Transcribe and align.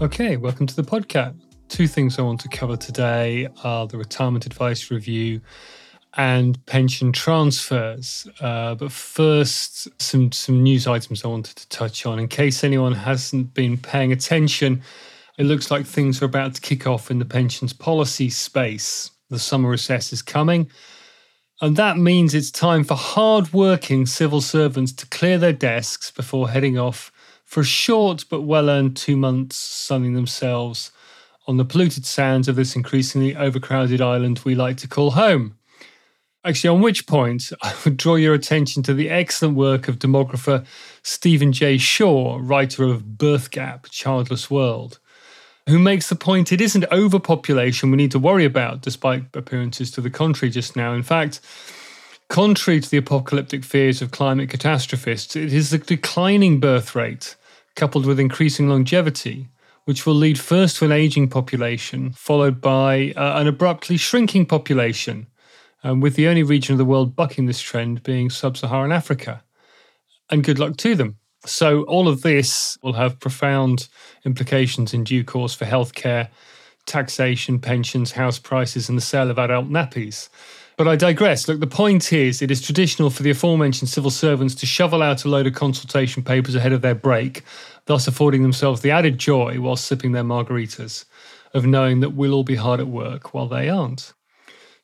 Okay, 0.00 0.36
welcome 0.36 0.64
to 0.64 0.76
the 0.76 0.84
podcast. 0.84 1.34
Two 1.68 1.88
things 1.88 2.20
I 2.20 2.22
want 2.22 2.38
to 2.42 2.48
cover 2.48 2.76
today 2.76 3.48
are 3.64 3.84
the 3.88 3.98
retirement 3.98 4.46
advice 4.46 4.92
review 4.92 5.40
and 6.16 6.64
pension 6.66 7.10
transfers. 7.10 8.28
Uh, 8.40 8.76
but 8.76 8.92
first, 8.92 9.88
some 10.00 10.30
some 10.30 10.62
news 10.62 10.86
items 10.86 11.24
I 11.24 11.28
wanted 11.28 11.56
to 11.56 11.68
touch 11.68 12.06
on. 12.06 12.20
In 12.20 12.28
case 12.28 12.62
anyone 12.62 12.92
hasn't 12.92 13.54
been 13.54 13.76
paying 13.76 14.12
attention, 14.12 14.82
it 15.36 15.46
looks 15.46 15.68
like 15.68 15.84
things 15.84 16.22
are 16.22 16.26
about 16.26 16.54
to 16.54 16.60
kick 16.60 16.86
off 16.86 17.10
in 17.10 17.18
the 17.18 17.24
pensions 17.24 17.72
policy 17.72 18.30
space. 18.30 19.10
The 19.30 19.40
summer 19.40 19.68
recess 19.68 20.12
is 20.12 20.22
coming. 20.22 20.70
And 21.60 21.74
that 21.74 21.98
means 21.98 22.34
it's 22.34 22.52
time 22.52 22.84
for 22.84 22.94
hard-working 22.94 24.06
civil 24.06 24.42
servants 24.42 24.92
to 24.92 25.08
clear 25.08 25.38
their 25.38 25.52
desks 25.52 26.12
before 26.12 26.50
heading 26.50 26.78
off 26.78 27.10
for 27.48 27.60
a 27.60 27.64
short 27.64 28.26
but 28.28 28.42
well 28.42 28.68
earned 28.68 28.94
two 28.94 29.16
months 29.16 29.56
sunning 29.56 30.12
themselves 30.12 30.92
on 31.46 31.56
the 31.56 31.64
polluted 31.64 32.04
sands 32.04 32.46
of 32.46 32.56
this 32.56 32.76
increasingly 32.76 33.34
overcrowded 33.34 34.02
island 34.02 34.38
we 34.44 34.54
like 34.54 34.76
to 34.76 34.86
call 34.86 35.12
home. 35.12 35.56
Actually, 36.44 36.68
on 36.68 36.82
which 36.82 37.06
point 37.06 37.50
I 37.62 37.74
would 37.84 37.96
draw 37.96 38.16
your 38.16 38.34
attention 38.34 38.82
to 38.82 38.92
the 38.92 39.08
excellent 39.08 39.56
work 39.56 39.88
of 39.88 39.98
demographer 39.98 40.66
Stephen 41.02 41.52
J. 41.54 41.78
Shaw, 41.78 42.38
writer 42.38 42.84
of 42.84 43.16
Birth 43.16 43.50
Gap, 43.50 43.86
Childless 43.90 44.50
World, 44.50 44.98
who 45.70 45.78
makes 45.78 46.10
the 46.10 46.16
point 46.16 46.52
it 46.52 46.60
isn't 46.60 46.84
overpopulation 46.92 47.90
we 47.90 47.96
need 47.96 48.10
to 48.10 48.18
worry 48.18 48.44
about, 48.44 48.82
despite 48.82 49.24
appearances 49.34 49.90
to 49.92 50.02
the 50.02 50.10
contrary 50.10 50.50
just 50.50 50.76
now. 50.76 50.92
In 50.92 51.02
fact, 51.02 51.40
contrary 52.28 52.80
to 52.80 52.90
the 52.90 52.98
apocalyptic 52.98 53.64
fears 53.64 54.02
of 54.02 54.10
climate 54.10 54.50
catastrophists, 54.50 55.34
it 55.34 55.50
is 55.50 55.70
the 55.70 55.78
declining 55.78 56.60
birth 56.60 56.94
rate 56.94 57.36
coupled 57.78 58.04
with 58.04 58.20
increasing 58.20 58.68
longevity, 58.68 59.48
which 59.84 60.04
will 60.04 60.14
lead 60.14 60.38
first 60.38 60.76
to 60.76 60.84
an 60.84 60.92
aging 60.92 61.28
population, 61.28 62.12
followed 62.12 62.60
by 62.60 63.14
uh, 63.16 63.40
an 63.40 63.46
abruptly 63.46 63.96
shrinking 63.96 64.44
population, 64.44 65.26
um, 65.84 66.00
with 66.00 66.16
the 66.16 66.26
only 66.26 66.42
region 66.42 66.74
of 66.74 66.78
the 66.78 66.84
world 66.84 67.14
bucking 67.14 67.46
this 67.46 67.60
trend 67.60 68.02
being 68.02 68.28
sub 68.28 68.56
Saharan 68.56 68.92
Africa. 68.92 69.42
And 70.28 70.44
good 70.44 70.58
luck 70.58 70.76
to 70.78 70.94
them. 70.96 71.16
So, 71.46 71.84
all 71.84 72.08
of 72.08 72.22
this 72.22 72.76
will 72.82 72.94
have 72.94 73.20
profound 73.20 73.88
implications 74.26 74.92
in 74.92 75.04
due 75.04 75.22
course 75.22 75.54
for 75.54 75.64
healthcare, 75.64 76.28
taxation, 76.84 77.60
pensions, 77.60 78.10
house 78.10 78.40
prices, 78.40 78.88
and 78.88 78.98
the 78.98 79.02
sale 79.02 79.30
of 79.30 79.38
adult 79.38 79.70
nappies. 79.70 80.28
But 80.78 80.86
I 80.86 80.94
digress. 80.94 81.48
Look, 81.48 81.58
the 81.58 81.66
point 81.66 82.12
is, 82.12 82.40
it 82.40 82.52
is 82.52 82.62
traditional 82.62 83.10
for 83.10 83.24
the 83.24 83.30
aforementioned 83.30 83.88
civil 83.88 84.12
servants 84.12 84.54
to 84.54 84.64
shovel 84.64 85.02
out 85.02 85.24
a 85.24 85.28
load 85.28 85.48
of 85.48 85.54
consultation 85.54 86.22
papers 86.22 86.54
ahead 86.54 86.72
of 86.72 86.82
their 86.82 86.94
break, 86.94 87.42
thus 87.86 88.06
affording 88.06 88.42
themselves 88.42 88.80
the 88.80 88.92
added 88.92 89.18
joy 89.18 89.58
while 89.58 89.74
sipping 89.74 90.12
their 90.12 90.22
margaritas 90.22 91.04
of 91.52 91.66
knowing 91.66 91.98
that 91.98 92.10
we'll 92.10 92.32
all 92.32 92.44
be 92.44 92.54
hard 92.54 92.78
at 92.78 92.86
work 92.86 93.34
while 93.34 93.48
they 93.48 93.68
aren't. 93.68 94.12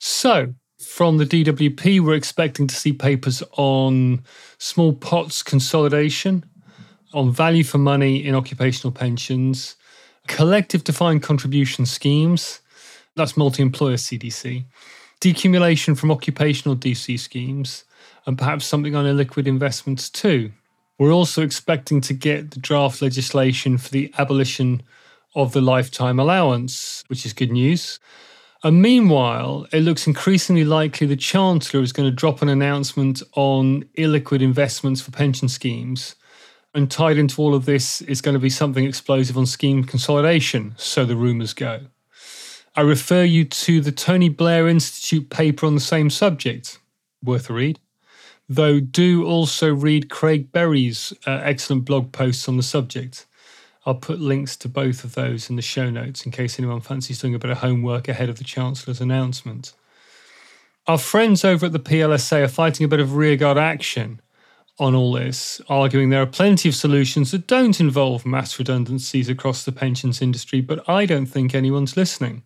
So, 0.00 0.54
from 0.84 1.18
the 1.18 1.26
DWP, 1.26 2.00
we're 2.00 2.14
expecting 2.14 2.66
to 2.66 2.74
see 2.74 2.92
papers 2.92 3.44
on 3.52 4.24
small 4.58 4.94
pots 4.94 5.44
consolidation, 5.44 6.44
on 7.12 7.30
value 7.30 7.62
for 7.62 7.78
money 7.78 8.16
in 8.16 8.34
occupational 8.34 8.90
pensions, 8.90 9.76
collective 10.26 10.82
defined 10.82 11.22
contribution 11.22 11.86
schemes, 11.86 12.62
that's 13.14 13.36
multi 13.36 13.62
employer 13.62 13.94
CDC 13.94 14.64
decumulation 15.20 15.96
from 15.96 16.10
occupational 16.10 16.76
DC 16.76 17.18
schemes, 17.18 17.84
and 18.26 18.38
perhaps 18.38 18.66
something 18.66 18.94
on 18.94 19.04
illiquid 19.04 19.46
investments 19.46 20.10
too. 20.10 20.52
We're 20.98 21.12
also 21.12 21.42
expecting 21.42 22.00
to 22.02 22.14
get 22.14 22.52
the 22.52 22.60
draft 22.60 23.02
legislation 23.02 23.78
for 23.78 23.90
the 23.90 24.12
abolition 24.18 24.82
of 25.34 25.52
the 25.52 25.60
lifetime 25.60 26.20
allowance, 26.20 27.04
which 27.08 27.26
is 27.26 27.32
good 27.32 27.50
news. 27.50 27.98
And 28.62 28.80
meanwhile, 28.80 29.66
it 29.72 29.80
looks 29.80 30.06
increasingly 30.06 30.64
likely 30.64 31.06
the 31.06 31.16
Chancellor 31.16 31.82
is 31.82 31.92
going 31.92 32.08
to 32.08 32.14
drop 32.14 32.40
an 32.40 32.48
announcement 32.48 33.22
on 33.34 33.82
illiquid 33.98 34.40
investments 34.40 35.00
for 35.00 35.10
pension 35.10 35.48
schemes. 35.48 36.14
And 36.72 36.90
tied 36.90 37.18
into 37.18 37.42
all 37.42 37.54
of 37.54 37.66
this 37.66 38.00
is 38.02 38.20
going 38.20 38.32
to 38.32 38.40
be 38.40 38.50
something 38.50 38.84
explosive 38.84 39.36
on 39.36 39.46
scheme 39.46 39.84
consolidation, 39.84 40.74
so 40.76 41.04
the 41.04 41.14
rumours 41.14 41.52
go. 41.52 41.80
I 42.76 42.80
refer 42.80 43.22
you 43.22 43.44
to 43.44 43.80
the 43.80 43.92
Tony 43.92 44.28
Blair 44.28 44.66
Institute 44.66 45.30
paper 45.30 45.64
on 45.64 45.76
the 45.76 45.80
same 45.80 46.10
subject, 46.10 46.80
worth 47.22 47.48
a 47.48 47.52
read. 47.52 47.78
Though 48.48 48.80
do 48.80 49.24
also 49.24 49.72
read 49.72 50.10
Craig 50.10 50.50
Berry's 50.50 51.12
uh, 51.24 51.40
excellent 51.44 51.84
blog 51.84 52.10
posts 52.10 52.48
on 52.48 52.56
the 52.56 52.64
subject. 52.64 53.26
I'll 53.86 53.94
put 53.94 54.18
links 54.18 54.56
to 54.56 54.68
both 54.68 55.04
of 55.04 55.14
those 55.14 55.48
in 55.48 55.56
the 55.56 55.62
show 55.62 55.88
notes 55.88 56.26
in 56.26 56.32
case 56.32 56.58
anyone 56.58 56.80
fancies 56.80 57.20
doing 57.20 57.34
a 57.34 57.38
bit 57.38 57.50
of 57.50 57.58
homework 57.58 58.08
ahead 58.08 58.28
of 58.28 58.38
the 58.38 58.44
Chancellor's 58.44 59.00
announcement. 59.00 59.72
Our 60.88 60.98
friends 60.98 61.44
over 61.44 61.66
at 61.66 61.72
the 61.72 61.78
PLSA 61.78 62.44
are 62.44 62.48
fighting 62.48 62.84
a 62.84 62.88
bit 62.88 63.00
of 63.00 63.14
rearguard 63.14 63.56
action 63.56 64.20
on 64.80 64.96
all 64.96 65.12
this, 65.12 65.60
arguing 65.68 66.10
there 66.10 66.22
are 66.22 66.26
plenty 66.26 66.68
of 66.68 66.74
solutions 66.74 67.30
that 67.30 67.46
don't 67.46 67.78
involve 67.78 68.26
mass 68.26 68.58
redundancies 68.58 69.28
across 69.28 69.64
the 69.64 69.70
pensions 69.70 70.20
industry, 70.20 70.60
but 70.60 70.86
I 70.88 71.06
don't 71.06 71.26
think 71.26 71.54
anyone's 71.54 71.96
listening. 71.96 72.42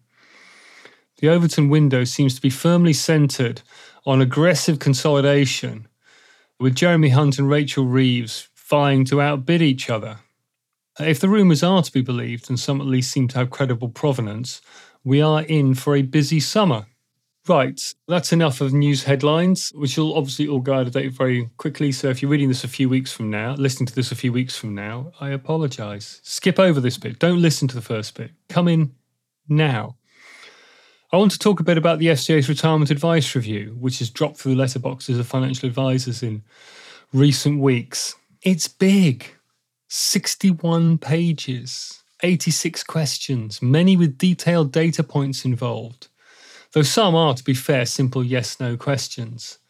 The 1.19 1.29
Overton 1.29 1.69
window 1.69 2.05
seems 2.05 2.37
to 2.37 2.41
be 2.41 2.51
firmly 2.51 2.93
centred 2.93 3.63
on 4.07 4.21
aggressive 4.21 4.79
consolidation, 4.79 5.89
with 6.61 6.77
Jeremy 6.77 7.09
Hunt 7.09 7.39
and 7.39 7.49
Rachel 7.49 7.85
Reeves 7.85 8.49
vying 8.57 9.05
to 9.07 9.21
outbid 9.21 9.61
each 9.61 9.91
other. 9.91 10.19
If 11.01 11.21
the 11.21 11.29
rumours 11.29 11.63
are 11.63 11.83
to 11.83 11.93
be 11.93 12.03
believed, 12.03 12.49
and 12.49 12.59
some 12.59 12.81
at 12.81 12.87
least 12.87 13.11
seem 13.11 13.29
to 13.29 13.39
have 13.39 13.51
credible 13.51 13.89
provenance, 13.89 14.61
we 15.05 15.21
are 15.21 15.43
in 15.43 15.75
for 15.75 15.97
a 15.97 16.03
busy 16.03 16.41
summer. 16.41 16.87
Right, 17.49 17.81
that's 18.07 18.33
enough 18.33 18.61
of 18.61 18.73
news 18.73 19.05
headlines, 19.05 19.71
which 19.75 19.97
will 19.97 20.15
obviously 20.15 20.47
all 20.47 20.61
go 20.61 20.75
out 20.75 20.87
of 20.87 20.93
date 20.93 21.13
very 21.13 21.51
quickly. 21.57 21.93
So 21.93 22.11
if 22.11 22.21
you're 22.21 22.31
reading 22.31 22.49
this 22.49 22.65
a 22.65 22.69
few 22.69 22.89
weeks 22.89 23.13
from 23.13 23.31
now, 23.31 23.55
listening 23.55 23.87
to 23.87 23.95
this 23.95 24.13
a 24.13 24.17
few 24.17 24.33
weeks 24.33 24.57
from 24.57 24.75
now, 24.75 25.13
I 25.21 25.31
apologise. 25.31 26.21
Skip 26.23 26.59
over 26.59 26.81
this 26.81 26.99
bit. 26.99 27.19
Don't 27.19 27.43
listen 27.43 27.67
to 27.69 27.75
the 27.75 27.81
first 27.81 28.15
bit. 28.15 28.33
Come 28.49 28.69
in 28.69 28.93
now. 29.49 29.98
I 31.11 31.17
want 31.17 31.33
to 31.33 31.39
talk 31.39 31.59
a 31.59 31.65
bit 31.65 31.79
about 31.79 31.99
the 31.99 32.09
FCA's 32.09 32.51
retirement 32.51 32.91
advice 32.91 33.35
review, 33.35 33.75
which 33.81 34.01
has 34.01 34.11
dropped 34.11 34.37
through 34.37 34.55
the 34.55 34.63
letterboxes 34.63 35.19
of 35.19 35.27
financial 35.27 35.67
advisors 35.67 36.23
in 36.23 36.43
recent 37.15 37.61
weeks. 37.61 38.15
It's 38.43 38.69
big 38.69 39.35
61 39.89 40.99
pages, 40.99 42.03
86 42.23 42.85
questions, 42.85 43.63
many 43.63 43.97
with 43.97 44.19
detailed 44.19 44.71
data 44.71 45.03
points 45.03 45.47
involved, 45.47 46.09
though 46.73 46.83
some 46.83 47.15
are, 47.15 47.33
to 47.33 47.43
be 47.43 47.55
fair, 47.55 47.87
simple 47.87 48.23
yes 48.23 48.61
no 48.61 48.77
questions. 48.77 49.61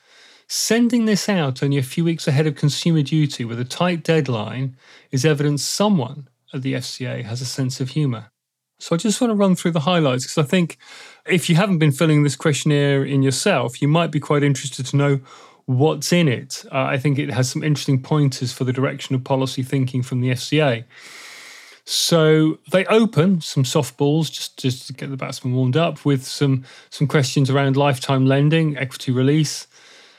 Sending 0.48 1.04
this 1.04 1.28
out 1.28 1.62
only 1.62 1.78
a 1.78 1.84
few 1.84 2.02
weeks 2.02 2.26
ahead 2.26 2.48
of 2.48 2.56
consumer 2.56 3.02
duty 3.02 3.44
with 3.44 3.60
a 3.60 3.64
tight 3.64 4.02
deadline 4.02 4.76
is 5.12 5.24
evidence 5.24 5.62
someone 5.62 6.26
at 6.52 6.62
the 6.62 6.74
FCA 6.74 7.22
has 7.22 7.40
a 7.40 7.46
sense 7.46 7.80
of 7.80 7.90
humour. 7.90 8.32
So 8.78 8.94
I 8.94 8.98
just 8.98 9.20
want 9.20 9.30
to 9.32 9.34
run 9.34 9.56
through 9.56 9.72
the 9.72 9.80
highlights 9.80 10.24
because 10.24 10.38
I 10.38 10.48
think 10.48 10.78
if 11.26 11.50
you 11.50 11.56
haven't 11.56 11.78
been 11.78 11.92
filling 11.92 12.22
this 12.22 12.36
questionnaire 12.36 13.04
in 13.04 13.22
yourself, 13.22 13.82
you 13.82 13.88
might 13.88 14.10
be 14.10 14.20
quite 14.20 14.42
interested 14.42 14.86
to 14.86 14.96
know 14.96 15.20
what's 15.66 16.12
in 16.12 16.28
it. 16.28 16.64
Uh, 16.72 16.84
I 16.84 16.98
think 16.98 17.18
it 17.18 17.30
has 17.30 17.50
some 17.50 17.62
interesting 17.62 18.00
pointers 18.00 18.52
for 18.52 18.64
the 18.64 18.72
direction 18.72 19.14
of 19.14 19.24
policy 19.24 19.62
thinking 19.62 20.02
from 20.02 20.20
the 20.20 20.30
FCA. 20.30 20.84
So 21.84 22.58
they 22.70 22.84
open 22.86 23.40
some 23.40 23.64
softballs 23.64 24.30
just, 24.30 24.58
just 24.58 24.86
to 24.86 24.92
get 24.92 25.10
the 25.10 25.16
batsmen 25.16 25.54
warmed 25.54 25.76
up 25.76 26.04
with 26.04 26.24
some 26.24 26.64
some 26.90 27.06
questions 27.06 27.48
around 27.50 27.76
lifetime 27.76 28.26
lending, 28.26 28.76
equity 28.76 29.10
release. 29.10 29.66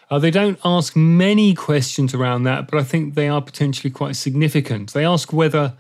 Uh, 0.09 0.17
they 0.17 0.31
don't 0.31 0.59
ask 0.65 0.95
many 0.95 1.53
questions 1.53 2.15
around 2.15 2.43
that, 2.43 2.69
but 2.69 2.79
I 2.79 2.83
think 2.83 3.13
they 3.13 3.29
are 3.29 3.41
potentially 3.41 3.91
quite 3.91 4.15
significant. 4.15 4.93
They 4.93 5.05
ask 5.05 5.31
whether 5.31 5.75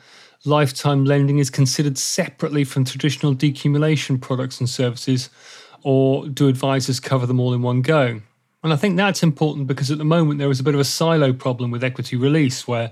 lifetime 0.45 1.05
lending 1.05 1.39
is 1.39 1.49
considered 1.49 1.97
separately 1.97 2.63
from 2.63 2.85
traditional 2.85 3.35
decumulation 3.35 4.19
products 4.19 4.59
and 4.59 4.69
services, 4.69 5.29
or 5.83 6.27
do 6.27 6.47
advisors 6.47 6.99
cover 6.99 7.25
them 7.25 7.39
all 7.39 7.53
in 7.53 7.61
one 7.61 7.81
go? 7.81 8.21
And 8.63 8.73
I 8.73 8.75
think 8.75 8.97
that's 8.97 9.23
important 9.23 9.67
because 9.67 9.89
at 9.89 9.97
the 9.97 10.05
moment 10.05 10.39
there 10.39 10.49
is 10.49 10.59
a 10.59 10.63
bit 10.63 10.73
of 10.73 10.79
a 10.79 10.85
silo 10.85 11.31
problem 11.31 11.71
with 11.71 11.83
equity 11.83 12.17
release 12.17 12.67
where 12.67 12.91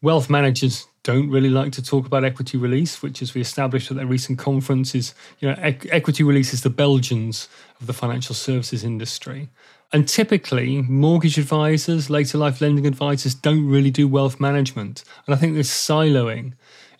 wealth 0.00 0.30
managers 0.30 0.86
don't 1.02 1.30
really 1.30 1.50
like 1.50 1.72
to 1.72 1.82
talk 1.82 2.06
about 2.06 2.24
equity 2.24 2.58
release, 2.58 3.02
which, 3.02 3.22
as 3.22 3.34
we 3.34 3.40
established 3.40 3.90
at 3.90 3.96
their 3.96 4.06
recent 4.06 4.38
conference, 4.38 4.94
is 4.94 5.14
you 5.40 5.48
know 5.48 5.56
equity 5.58 6.22
release 6.22 6.52
is 6.52 6.62
the 6.62 6.70
Belgians 6.70 7.48
of 7.80 7.86
the 7.86 7.92
financial 7.92 8.34
services 8.34 8.84
industry. 8.84 9.48
And 9.92 10.06
typically, 10.06 10.82
mortgage 10.82 11.38
advisors, 11.38 12.10
later 12.10 12.36
life 12.36 12.60
lending 12.60 12.86
advisors 12.86 13.34
don't 13.34 13.66
really 13.66 13.90
do 13.90 14.06
wealth 14.06 14.38
management. 14.38 15.02
And 15.26 15.34
I 15.34 15.38
think 15.38 15.54
this 15.54 15.70
siloing 15.70 16.52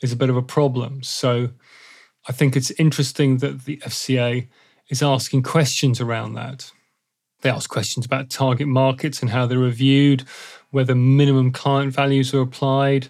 is 0.03 0.13
a 0.13 0.17
bit 0.17 0.31
of 0.31 0.37
a 0.37 0.43
problem. 0.43 1.03
So 1.03 1.51
I 2.29 2.33
think 2.33 2.57
it's 2.57 2.71
interesting 2.73 3.39
that 3.39 3.67
the 3.67 3.77
FCA 3.79 4.49
is 4.89 5.03
asking 5.03 5.43
questions 5.43 6.01
around 6.01 6.33
that. 6.35 6.71
They 7.43 7.51
ask 7.51 7.69
questions 7.69 8.07
about 8.07 8.31
target 8.31 8.67
markets 8.67 9.21
and 9.21 9.31
how 9.31 9.47
they're 9.47 9.59
reviewed, 9.59 10.25
whether 10.71 10.95
minimum 10.95 11.53
client 11.53 11.93
values 11.93 12.33
are 12.33 12.41
applied, 12.41 13.09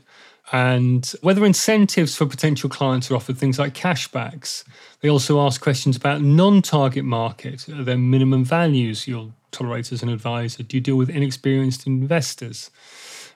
and 0.50 1.12
whether 1.22 1.44
incentives 1.44 2.16
for 2.16 2.26
potential 2.26 2.68
clients 2.68 3.10
are 3.10 3.16
offered, 3.16 3.38
things 3.38 3.58
like 3.58 3.74
cashbacks. 3.74 4.64
They 5.00 5.08
also 5.08 5.40
ask 5.40 5.60
questions 5.60 5.96
about 5.96 6.20
non 6.20 6.62
target 6.62 7.04
market, 7.04 7.68
are 7.68 7.84
there 7.84 7.96
minimum 7.96 8.44
values 8.44 9.06
you'll 9.06 9.32
tolerate 9.50 9.92
as 9.92 10.02
an 10.02 10.08
advisor? 10.08 10.62
Do 10.62 10.76
you 10.76 10.80
deal 10.80 10.96
with 10.96 11.10
inexperienced 11.10 11.86
investors? 11.86 12.70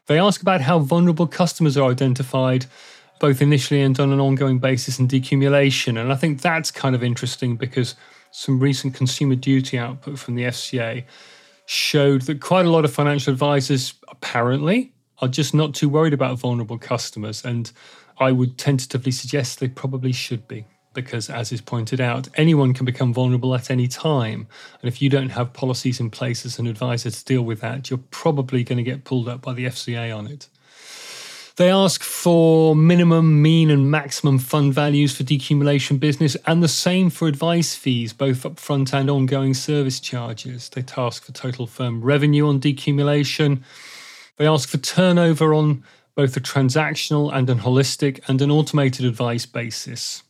They 0.06 0.18
ask 0.18 0.42
about 0.42 0.60
how 0.60 0.80
vulnerable 0.80 1.26
customers 1.26 1.76
are 1.76 1.90
identified, 1.90 2.66
both 3.20 3.40
initially 3.40 3.80
and 3.82 3.98
on 4.00 4.12
an 4.12 4.20
ongoing 4.20 4.58
basis 4.58 4.98
in 4.98 5.08
decumulation. 5.08 6.00
And 6.00 6.12
I 6.12 6.16
think 6.16 6.40
that's 6.40 6.70
kind 6.70 6.94
of 6.94 7.04
interesting 7.04 7.56
because 7.56 7.94
some 8.32 8.58
recent 8.58 8.94
consumer 8.94 9.36
duty 9.36 9.78
output 9.78 10.18
from 10.18 10.34
the 10.34 10.44
FCA 10.44 11.04
showed 11.66 12.22
that 12.22 12.40
quite 12.40 12.66
a 12.66 12.70
lot 12.70 12.84
of 12.84 12.92
financial 12.92 13.32
advisors 13.32 13.94
apparently 14.08 14.92
are 15.20 15.28
just 15.28 15.54
not 15.54 15.74
too 15.74 15.88
worried 15.88 16.12
about 16.12 16.38
vulnerable 16.38 16.78
customers. 16.78 17.44
And 17.44 17.70
I 18.18 18.32
would 18.32 18.58
tentatively 18.58 19.12
suggest 19.12 19.60
they 19.60 19.68
probably 19.68 20.12
should 20.12 20.48
be, 20.48 20.66
because 20.94 21.30
as 21.30 21.52
is 21.52 21.60
pointed 21.60 22.00
out, 22.00 22.28
anyone 22.34 22.74
can 22.74 22.84
become 22.84 23.12
vulnerable 23.12 23.54
at 23.54 23.70
any 23.70 23.88
time. 23.88 24.46
And 24.80 24.88
if 24.88 25.00
you 25.00 25.08
don't 25.08 25.30
have 25.30 25.52
policies 25.52 26.00
in 26.00 26.10
place 26.10 26.44
as 26.44 26.58
an 26.58 26.66
advisor 26.66 27.10
to 27.10 27.24
deal 27.24 27.42
with 27.42 27.60
that, 27.60 27.90
you're 27.90 28.00
probably 28.10 28.64
going 28.64 28.78
to 28.78 28.82
get 28.82 29.04
pulled 29.04 29.28
up 29.28 29.42
by 29.42 29.52
the 29.52 29.66
FCA 29.66 30.16
on 30.16 30.26
it. 30.26 30.48
They 31.56 31.70
ask 31.70 32.02
for 32.02 32.74
minimum, 32.74 33.42
mean, 33.42 33.70
and 33.70 33.90
maximum 33.90 34.38
fund 34.38 34.72
values 34.72 35.14
for 35.14 35.22
decumulation 35.22 36.00
business, 36.00 36.34
and 36.46 36.62
the 36.62 36.68
same 36.68 37.10
for 37.10 37.28
advice 37.28 37.74
fees, 37.74 38.14
both 38.14 38.44
upfront 38.44 38.94
and 38.94 39.10
ongoing 39.10 39.52
service 39.52 40.00
charges. 40.00 40.70
They 40.70 40.80
task 40.80 41.24
for 41.24 41.32
total 41.32 41.66
firm 41.66 42.00
revenue 42.00 42.48
on 42.48 42.58
decumulation. 42.58 43.62
They 44.38 44.46
ask 44.46 44.66
for 44.66 44.78
turnover 44.78 45.52
on 45.52 45.84
both 46.14 46.36
a 46.36 46.40
transactional 46.40 47.30
and 47.32 47.48
an 47.50 47.60
holistic 47.60 48.20
and 48.28 48.40
an 48.40 48.50
automated 48.50 49.04
advice 49.04 49.44
basis. 49.44 50.22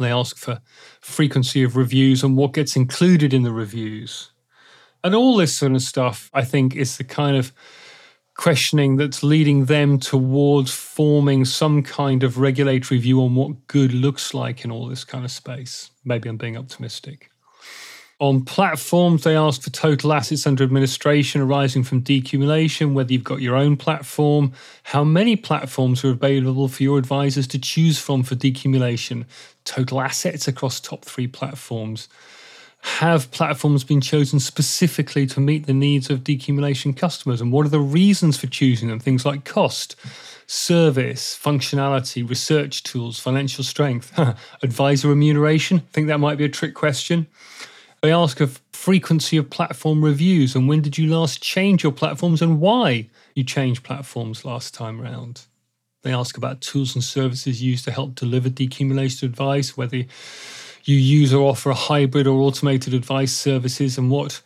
They 0.00 0.10
ask 0.10 0.36
for 0.36 0.60
frequency 1.00 1.62
of 1.62 1.76
reviews 1.76 2.24
and 2.24 2.36
what 2.36 2.54
gets 2.54 2.74
included 2.74 3.32
in 3.32 3.42
the 3.42 3.52
reviews. 3.52 4.32
And 5.04 5.14
all 5.14 5.36
this 5.36 5.56
sort 5.56 5.72
of 5.72 5.82
stuff, 5.82 6.30
I 6.34 6.42
think, 6.44 6.74
is 6.74 6.96
the 6.96 7.04
kind 7.04 7.36
of 7.36 7.52
questioning 8.34 8.96
that's 8.96 9.22
leading 9.22 9.66
them 9.66 9.98
towards 9.98 10.72
forming 10.72 11.44
some 11.44 11.82
kind 11.82 12.22
of 12.22 12.38
regulatory 12.38 12.98
view 12.98 13.22
on 13.22 13.34
what 13.34 13.66
good 13.66 13.92
looks 13.92 14.32
like 14.32 14.64
in 14.64 14.70
all 14.70 14.86
this 14.86 15.04
kind 15.04 15.24
of 15.24 15.30
space. 15.30 15.90
Maybe 16.04 16.28
I'm 16.28 16.38
being 16.38 16.56
optimistic. 16.56 17.30
On 18.20 18.44
platforms, 18.44 19.24
they 19.24 19.34
ask 19.34 19.62
for 19.62 19.70
total 19.70 20.12
assets 20.12 20.46
under 20.46 20.62
administration 20.62 21.40
arising 21.40 21.82
from 21.82 22.02
decumulation, 22.02 22.92
whether 22.92 23.12
you've 23.12 23.24
got 23.24 23.40
your 23.40 23.56
own 23.56 23.78
platform, 23.78 24.52
how 24.82 25.02
many 25.02 25.36
platforms 25.36 26.04
are 26.04 26.10
available 26.10 26.68
for 26.68 26.82
your 26.82 26.98
advisors 26.98 27.46
to 27.48 27.58
choose 27.58 27.98
from 27.98 28.22
for 28.22 28.34
decumulation, 28.34 29.24
total 29.64 30.02
assets 30.02 30.46
across 30.46 30.80
top 30.80 31.04
three 31.04 31.26
platforms 31.26 32.08
have 32.82 33.30
platforms 33.30 33.84
been 33.84 34.00
chosen 34.00 34.40
specifically 34.40 35.26
to 35.26 35.40
meet 35.40 35.66
the 35.66 35.74
needs 35.74 36.10
of 36.10 36.24
decumulation 36.24 36.96
customers? 36.96 37.40
And 37.40 37.52
what 37.52 37.66
are 37.66 37.70
the 37.70 37.80
reasons 37.80 38.38
for 38.38 38.46
choosing 38.46 38.88
them? 38.88 38.98
Things 38.98 39.26
like 39.26 39.44
cost, 39.44 39.96
service, 40.46 41.38
functionality, 41.40 42.26
research 42.28 42.82
tools, 42.82 43.18
financial 43.18 43.64
strength, 43.64 44.18
advisor 44.62 45.08
remuneration. 45.08 45.78
I 45.78 45.92
think 45.92 46.06
that 46.08 46.18
might 46.18 46.38
be 46.38 46.44
a 46.44 46.48
trick 46.48 46.74
question. 46.74 47.26
They 48.02 48.12
ask 48.12 48.40
of 48.40 48.62
frequency 48.72 49.36
of 49.36 49.50
platform 49.50 50.02
reviews 50.02 50.54
and 50.54 50.66
when 50.66 50.80
did 50.80 50.96
you 50.96 51.14
last 51.14 51.42
change 51.42 51.82
your 51.82 51.92
platforms 51.92 52.40
and 52.40 52.58
why 52.58 53.10
you 53.34 53.44
changed 53.44 53.82
platforms 53.82 54.44
last 54.44 54.72
time 54.72 55.00
round. 55.00 55.42
They 56.02 56.12
ask 56.12 56.38
about 56.38 56.62
tools 56.62 56.94
and 56.94 57.04
services 57.04 57.62
used 57.62 57.84
to 57.84 57.90
help 57.90 58.14
deliver 58.14 58.48
decumulation 58.48 59.24
advice, 59.24 59.76
whether 59.76 59.96
you 59.96 60.96
use 60.96 61.34
or 61.34 61.46
offer 61.46 61.70
a 61.70 61.74
hybrid 61.74 62.26
or 62.26 62.40
automated 62.40 62.94
advice 62.94 63.32
services 63.32 63.98
and 63.98 64.10
what 64.10 64.40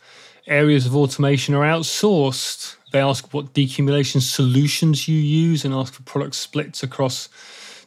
areas 0.47 0.85
of 0.85 0.95
automation 0.95 1.55
are 1.55 1.63
outsourced. 1.63 2.75
They 2.91 2.99
ask 2.99 3.33
what 3.33 3.53
decumulation 3.53 4.21
solutions 4.21 5.07
you 5.07 5.17
use 5.17 5.63
and 5.63 5.73
ask 5.73 5.93
for 5.93 6.03
product 6.03 6.35
splits 6.35 6.83
across 6.83 7.29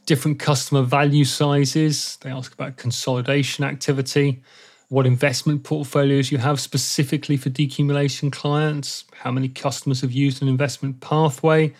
different 0.06 0.38
customer 0.38 0.82
value 0.82 1.24
sizes. 1.24 2.16
They 2.22 2.30
ask 2.30 2.54
about 2.54 2.78
consolidation 2.78 3.64
activity, 3.64 4.42
what 4.88 5.06
investment 5.06 5.64
portfolios 5.64 6.32
you 6.32 6.38
have 6.38 6.60
specifically 6.60 7.36
for 7.36 7.50
decumulation 7.50 8.32
clients, 8.32 9.04
how 9.12 9.30
many 9.30 9.48
customers 9.48 10.00
have 10.00 10.12
used 10.12 10.40
an 10.40 10.48
investment 10.48 11.00
pathway, 11.00 11.74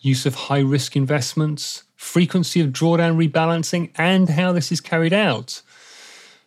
use 0.00 0.24
of 0.24 0.34
high 0.34 0.60
risk 0.60 0.96
investments, 0.96 1.84
frequency 1.96 2.60
of 2.60 2.68
drawdown 2.68 3.16
rebalancing, 3.16 3.90
and 3.96 4.30
how 4.30 4.52
this 4.52 4.72
is 4.72 4.80
carried 4.80 5.12
out 5.12 5.62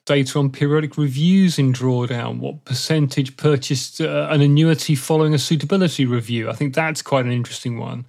data 0.09 0.39
on 0.39 0.50
periodic 0.50 0.97
reviews 0.97 1.59
in 1.59 1.71
drawdown, 1.71 2.39
what 2.39 2.65
percentage 2.65 3.38
purchased 3.38 4.01
uh, 4.01 4.27
an 4.31 4.41
annuity 4.41 4.95
following 4.95 5.35
a 5.35 5.38
suitability 5.38 6.03
review. 6.03 6.50
I 6.50 6.53
think 6.53 6.73
that's 6.73 7.03
quite 7.03 7.25
an 7.25 7.31
interesting 7.31 7.77
one. 7.77 8.07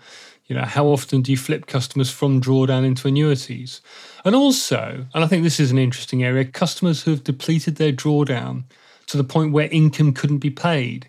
You 0.51 0.57
know, 0.57 0.65
how 0.65 0.87
often 0.87 1.23
do 1.23 1.31
you 1.31 1.39
flip 1.39 1.67
customers 1.67 2.11
from 2.11 2.41
drawdown 2.41 2.85
into 2.85 3.07
annuities? 3.07 3.81
And 4.25 4.35
also, 4.35 5.07
and 5.15 5.23
I 5.23 5.29
think 5.29 5.45
this 5.45 5.61
is 5.61 5.71
an 5.71 5.79
interesting 5.79 6.25
area, 6.25 6.45
customers 6.45 7.05
who 7.05 7.13
have 7.13 7.23
depleted 7.23 7.77
their 7.77 7.93
drawdown 7.93 8.65
to 9.07 9.17
the 9.17 9.23
point 9.23 9.53
where 9.53 9.69
income 9.69 10.13
couldn't 10.13 10.39
be 10.39 10.51
paid, 10.51 11.09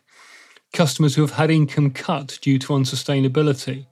customers 0.74 1.16
who 1.16 1.24
have 1.24 1.32
had 1.32 1.50
income 1.50 1.90
cut 1.90 2.38
due 2.44 2.60
to 2.60 2.74
unsustainability. 2.74 3.88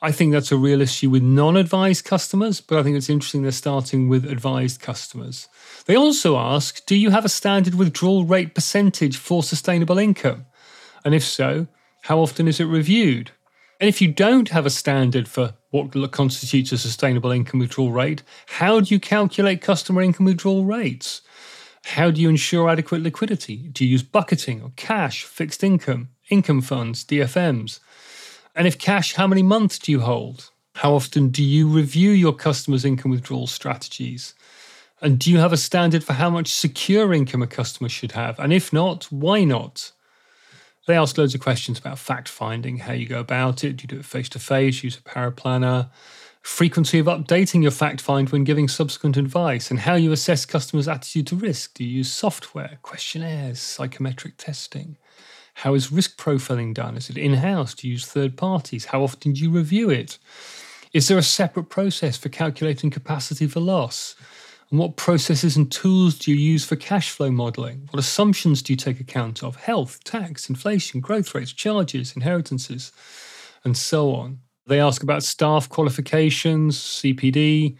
I 0.00 0.12
think 0.12 0.32
that's 0.32 0.50
a 0.50 0.56
real 0.56 0.80
issue 0.80 1.10
with 1.10 1.22
non 1.22 1.58
advised 1.58 2.06
customers, 2.06 2.62
but 2.62 2.78
I 2.78 2.82
think 2.82 2.96
it's 2.96 3.10
interesting 3.10 3.42
they're 3.42 3.52
starting 3.52 4.08
with 4.08 4.24
advised 4.24 4.80
customers. 4.80 5.46
They 5.84 5.94
also 5.94 6.38
ask 6.38 6.86
Do 6.86 6.96
you 6.96 7.10
have 7.10 7.26
a 7.26 7.28
standard 7.28 7.74
withdrawal 7.74 8.24
rate 8.24 8.54
percentage 8.54 9.18
for 9.18 9.42
sustainable 9.42 9.98
income? 9.98 10.46
And 11.04 11.14
if 11.14 11.22
so, 11.22 11.66
how 12.04 12.20
often 12.20 12.48
is 12.48 12.60
it 12.60 12.64
reviewed? 12.64 13.32
And 13.80 13.88
if 13.88 14.02
you 14.02 14.08
don't 14.08 14.50
have 14.50 14.66
a 14.66 14.70
standard 14.70 15.26
for 15.26 15.54
what 15.70 16.12
constitutes 16.12 16.70
a 16.70 16.76
sustainable 16.76 17.30
income 17.30 17.60
withdrawal 17.60 17.92
rate, 17.92 18.22
how 18.46 18.80
do 18.80 18.92
you 18.92 19.00
calculate 19.00 19.62
customer 19.62 20.02
income 20.02 20.26
withdrawal 20.26 20.66
rates? 20.66 21.22
How 21.84 22.10
do 22.10 22.20
you 22.20 22.28
ensure 22.28 22.68
adequate 22.68 23.00
liquidity? 23.00 23.70
Do 23.72 23.86
you 23.86 23.92
use 23.92 24.02
bucketing 24.02 24.62
or 24.62 24.72
cash, 24.76 25.24
fixed 25.24 25.64
income, 25.64 26.10
income 26.28 26.60
funds, 26.60 27.06
DFMs? 27.06 27.80
And 28.54 28.66
if 28.66 28.78
cash, 28.78 29.14
how 29.14 29.26
many 29.26 29.42
months 29.42 29.78
do 29.78 29.90
you 29.90 30.00
hold? 30.00 30.50
How 30.74 30.92
often 30.92 31.30
do 31.30 31.42
you 31.42 31.66
review 31.66 32.10
your 32.10 32.34
customers' 32.34 32.84
income 32.84 33.10
withdrawal 33.10 33.46
strategies? 33.46 34.34
And 35.00 35.18
do 35.18 35.30
you 35.30 35.38
have 35.38 35.54
a 35.54 35.56
standard 35.56 36.04
for 36.04 36.12
how 36.12 36.28
much 36.28 36.48
secure 36.48 37.14
income 37.14 37.42
a 37.42 37.46
customer 37.46 37.88
should 37.88 38.12
have? 38.12 38.38
And 38.38 38.52
if 38.52 38.74
not, 38.74 39.04
why 39.04 39.44
not? 39.44 39.92
They 40.86 40.96
ask 40.96 41.18
loads 41.18 41.34
of 41.34 41.40
questions 41.40 41.78
about 41.78 41.98
fact 41.98 42.28
finding, 42.28 42.78
how 42.78 42.92
you 42.92 43.06
go 43.06 43.20
about 43.20 43.64
it. 43.64 43.76
Do 43.76 43.82
you 43.82 43.88
do 43.88 43.98
it 43.98 44.04
face 44.04 44.28
to 44.30 44.38
face, 44.38 44.82
use 44.82 44.98
a 44.98 45.02
paraplanner? 45.02 45.90
Frequency 46.42 46.98
of 46.98 47.06
updating 47.06 47.62
your 47.62 47.70
fact 47.70 48.00
find 48.00 48.30
when 48.30 48.44
giving 48.44 48.66
subsequent 48.66 49.18
advice, 49.18 49.70
and 49.70 49.80
how 49.80 49.94
you 49.94 50.10
assess 50.10 50.46
customers' 50.46 50.88
attitude 50.88 51.26
to 51.26 51.36
risk. 51.36 51.74
Do 51.74 51.84
you 51.84 51.98
use 51.98 52.10
software, 52.10 52.78
questionnaires, 52.80 53.60
psychometric 53.60 54.38
testing? 54.38 54.96
How 55.54 55.74
is 55.74 55.92
risk 55.92 56.18
profiling 56.18 56.72
done? 56.72 56.96
Is 56.96 57.10
it 57.10 57.18
in 57.18 57.34
house? 57.34 57.74
Do 57.74 57.86
you 57.86 57.92
use 57.92 58.06
third 58.06 58.38
parties? 58.38 58.86
How 58.86 59.02
often 59.02 59.34
do 59.34 59.40
you 59.42 59.50
review 59.50 59.90
it? 59.90 60.18
Is 60.94 61.08
there 61.08 61.18
a 61.18 61.22
separate 61.22 61.68
process 61.68 62.16
for 62.16 62.30
calculating 62.30 62.90
capacity 62.90 63.46
for 63.46 63.60
loss? 63.60 64.16
And 64.70 64.78
what 64.78 64.96
processes 64.96 65.56
and 65.56 65.70
tools 65.70 66.16
do 66.16 66.30
you 66.30 66.36
use 66.36 66.64
for 66.64 66.76
cash 66.76 67.10
flow 67.10 67.30
modeling? 67.30 67.88
What 67.90 67.98
assumptions 67.98 68.62
do 68.62 68.72
you 68.72 68.76
take 68.76 69.00
account 69.00 69.42
of? 69.42 69.56
Health, 69.56 70.04
tax, 70.04 70.48
inflation, 70.48 71.00
growth 71.00 71.34
rates, 71.34 71.52
charges, 71.52 72.14
inheritances, 72.14 72.92
and 73.64 73.76
so 73.76 74.14
on. 74.14 74.38
They 74.66 74.80
ask 74.80 75.02
about 75.02 75.24
staff 75.24 75.68
qualifications, 75.68 76.78
CPD. 76.78 77.76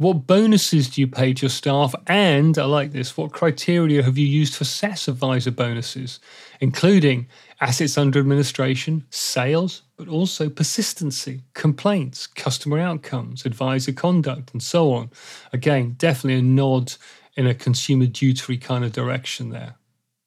What 0.00 0.26
bonuses 0.26 0.88
do 0.88 1.02
you 1.02 1.06
pay 1.06 1.34
to 1.34 1.42
your 1.42 1.50
staff? 1.50 1.94
And 2.06 2.56
I 2.56 2.64
like 2.64 2.92
this, 2.92 3.18
what 3.18 3.32
criteria 3.32 4.02
have 4.02 4.16
you 4.16 4.26
used 4.26 4.54
for 4.54 4.64
SaaS 4.64 5.08
advisor 5.08 5.50
bonuses, 5.50 6.20
including 6.58 7.28
assets 7.60 7.98
under 7.98 8.18
administration, 8.18 9.04
sales, 9.10 9.82
but 9.98 10.08
also 10.08 10.48
persistency, 10.48 11.42
complaints, 11.52 12.26
customer 12.26 12.78
outcomes, 12.78 13.44
advisor 13.44 13.92
conduct, 13.92 14.54
and 14.54 14.62
so 14.62 14.90
on. 14.90 15.10
Again, 15.52 15.96
definitely 15.98 16.38
a 16.38 16.42
nod 16.42 16.94
in 17.36 17.46
a 17.46 17.54
consumer 17.54 18.06
duty 18.06 18.56
kind 18.56 18.86
of 18.86 18.92
direction 18.92 19.50
there. 19.50 19.74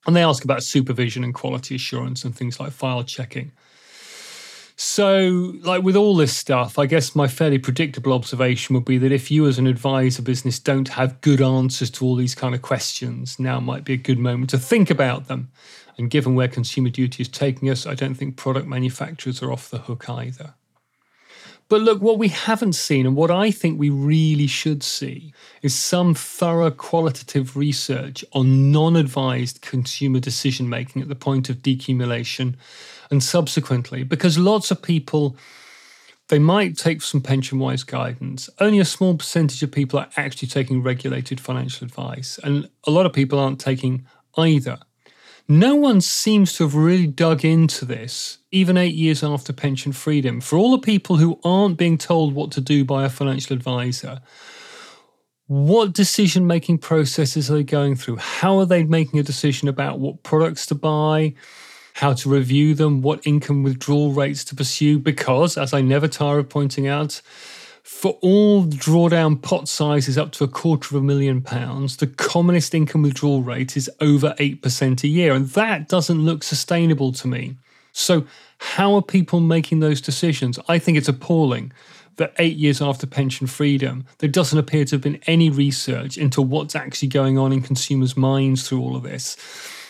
And 0.06 0.14
they 0.14 0.22
ask 0.22 0.44
about 0.44 0.62
supervision 0.62 1.24
and 1.24 1.34
quality 1.34 1.74
assurance 1.74 2.24
and 2.24 2.32
things 2.32 2.60
like 2.60 2.70
file 2.70 3.02
checking. 3.02 3.50
So, 4.76 5.54
like 5.62 5.84
with 5.84 5.94
all 5.94 6.16
this 6.16 6.36
stuff, 6.36 6.80
I 6.80 6.86
guess 6.86 7.14
my 7.14 7.28
fairly 7.28 7.58
predictable 7.58 8.12
observation 8.12 8.74
would 8.74 8.84
be 8.84 8.98
that 8.98 9.12
if 9.12 9.30
you, 9.30 9.46
as 9.46 9.58
an 9.58 9.68
advisor 9.68 10.22
business, 10.22 10.58
don't 10.58 10.88
have 10.88 11.20
good 11.20 11.40
answers 11.40 11.90
to 11.92 12.04
all 12.04 12.16
these 12.16 12.34
kind 12.34 12.56
of 12.56 12.62
questions, 12.62 13.38
now 13.38 13.60
might 13.60 13.84
be 13.84 13.92
a 13.92 13.96
good 13.96 14.18
moment 14.18 14.50
to 14.50 14.58
think 14.58 14.90
about 14.90 15.28
them 15.28 15.50
and 15.98 16.10
given 16.10 16.34
where 16.34 16.48
consumer 16.48 16.90
duty 16.90 17.22
is 17.22 17.28
taking 17.28 17.70
us, 17.70 17.86
I 17.86 17.94
don't 17.94 18.14
think 18.14 18.36
product 18.36 18.66
manufacturers 18.66 19.42
are 19.42 19.52
off 19.52 19.70
the 19.70 19.78
hook 19.78 20.08
either. 20.08 20.54
But 21.68 21.80
look, 21.80 22.02
what 22.02 22.18
we 22.18 22.28
haven't 22.28 22.74
seen, 22.74 23.06
and 23.06 23.16
what 23.16 23.30
I 23.30 23.50
think 23.50 23.78
we 23.78 23.88
really 23.88 24.46
should 24.46 24.82
see, 24.82 25.32
is 25.62 25.74
some 25.74 26.14
thorough 26.14 26.70
qualitative 26.70 27.56
research 27.56 28.24
on 28.32 28.70
non 28.70 28.96
advised 28.96 29.62
consumer 29.62 30.20
decision 30.20 30.68
making 30.68 31.00
at 31.00 31.08
the 31.08 31.14
point 31.14 31.48
of 31.48 31.62
decumulation 31.62 32.56
and 33.14 33.22
subsequently, 33.22 34.02
because 34.02 34.36
lots 34.38 34.70
of 34.70 34.82
people. 34.82 35.36
They 36.28 36.38
might 36.38 36.78
take 36.78 37.02
some 37.02 37.20
pension 37.20 37.58
wise 37.58 37.84
guidance. 37.84 38.48
Only 38.58 38.78
a 38.78 38.84
small 38.86 39.14
percentage 39.14 39.62
of 39.62 39.70
people 39.70 39.98
are 39.98 40.08
actually 40.16 40.48
taking 40.48 40.82
regulated 40.82 41.38
financial 41.38 41.84
advice, 41.84 42.40
and 42.42 42.70
a 42.86 42.90
lot 42.90 43.04
of 43.04 43.12
people 43.12 43.38
aren't 43.38 43.60
taking 43.60 44.06
either. 44.38 44.78
No 45.46 45.74
one 45.74 46.00
seems 46.00 46.54
to 46.54 46.64
have 46.64 46.74
really 46.74 47.06
dug 47.06 47.44
into 47.44 47.84
this, 47.84 48.38
even 48.50 48.78
eight 48.78 48.94
years 48.94 49.22
after 49.22 49.52
pension 49.52 49.92
freedom. 49.92 50.40
For 50.40 50.56
all 50.56 50.70
the 50.70 50.78
people 50.78 51.16
who 51.16 51.38
aren't 51.44 51.76
being 51.76 51.98
told 51.98 52.34
what 52.34 52.50
to 52.52 52.62
do 52.62 52.86
by 52.86 53.04
a 53.04 53.10
financial 53.10 53.54
advisor, 53.54 54.22
what 55.46 55.92
decision 55.92 56.46
making 56.46 56.78
processes 56.78 57.50
are 57.50 57.56
they 57.56 57.64
going 57.64 57.96
through? 57.96 58.16
How 58.16 58.58
are 58.60 58.66
they 58.66 58.84
making 58.84 59.20
a 59.20 59.22
decision 59.22 59.68
about 59.68 59.98
what 59.98 60.22
products 60.22 60.64
to 60.66 60.74
buy, 60.74 61.34
how 61.94 62.12
to 62.12 62.28
review 62.28 62.74
them, 62.74 63.02
what 63.02 63.26
income 63.26 63.62
withdrawal 63.62 64.12
rates 64.12 64.44
to 64.44 64.54
pursue? 64.54 64.98
Because, 64.98 65.56
as 65.56 65.72
I 65.72 65.80
never 65.80 66.08
tire 66.08 66.40
of 66.40 66.48
pointing 66.48 66.86
out, 66.86 67.22
for 67.84 68.18
all 68.22 68.64
drawdown 68.64 69.40
pot 69.40 69.68
sizes 69.68 70.18
up 70.18 70.32
to 70.32 70.44
a 70.44 70.48
quarter 70.48 70.96
of 70.96 71.02
a 71.02 71.04
million 71.04 71.40
pounds, 71.40 71.98
the 71.98 72.06
commonest 72.06 72.74
income 72.74 73.02
withdrawal 73.02 73.42
rate 73.42 73.76
is 73.76 73.90
over 74.00 74.34
8% 74.38 75.04
a 75.04 75.08
year. 75.08 75.34
And 75.34 75.48
that 75.50 75.88
doesn't 75.88 76.24
look 76.24 76.42
sustainable 76.42 77.12
to 77.12 77.28
me. 77.28 77.56
So, 77.92 78.26
how 78.58 78.94
are 78.94 79.02
people 79.02 79.40
making 79.40 79.80
those 79.80 80.00
decisions? 80.00 80.58
I 80.68 80.78
think 80.78 80.98
it's 80.98 81.08
appalling 81.08 81.72
that 82.16 82.34
eight 82.38 82.56
years 82.56 82.80
after 82.80 83.06
pension 83.06 83.46
freedom, 83.46 84.06
there 84.18 84.28
doesn't 84.28 84.58
appear 84.58 84.84
to 84.86 84.96
have 84.96 85.02
been 85.02 85.20
any 85.26 85.50
research 85.50 86.16
into 86.16 86.40
what's 86.40 86.74
actually 86.74 87.08
going 87.08 87.38
on 87.38 87.52
in 87.52 87.62
consumers' 87.62 88.16
minds 88.16 88.68
through 88.68 88.80
all 88.80 88.96
of 88.96 89.02
this, 89.02 89.36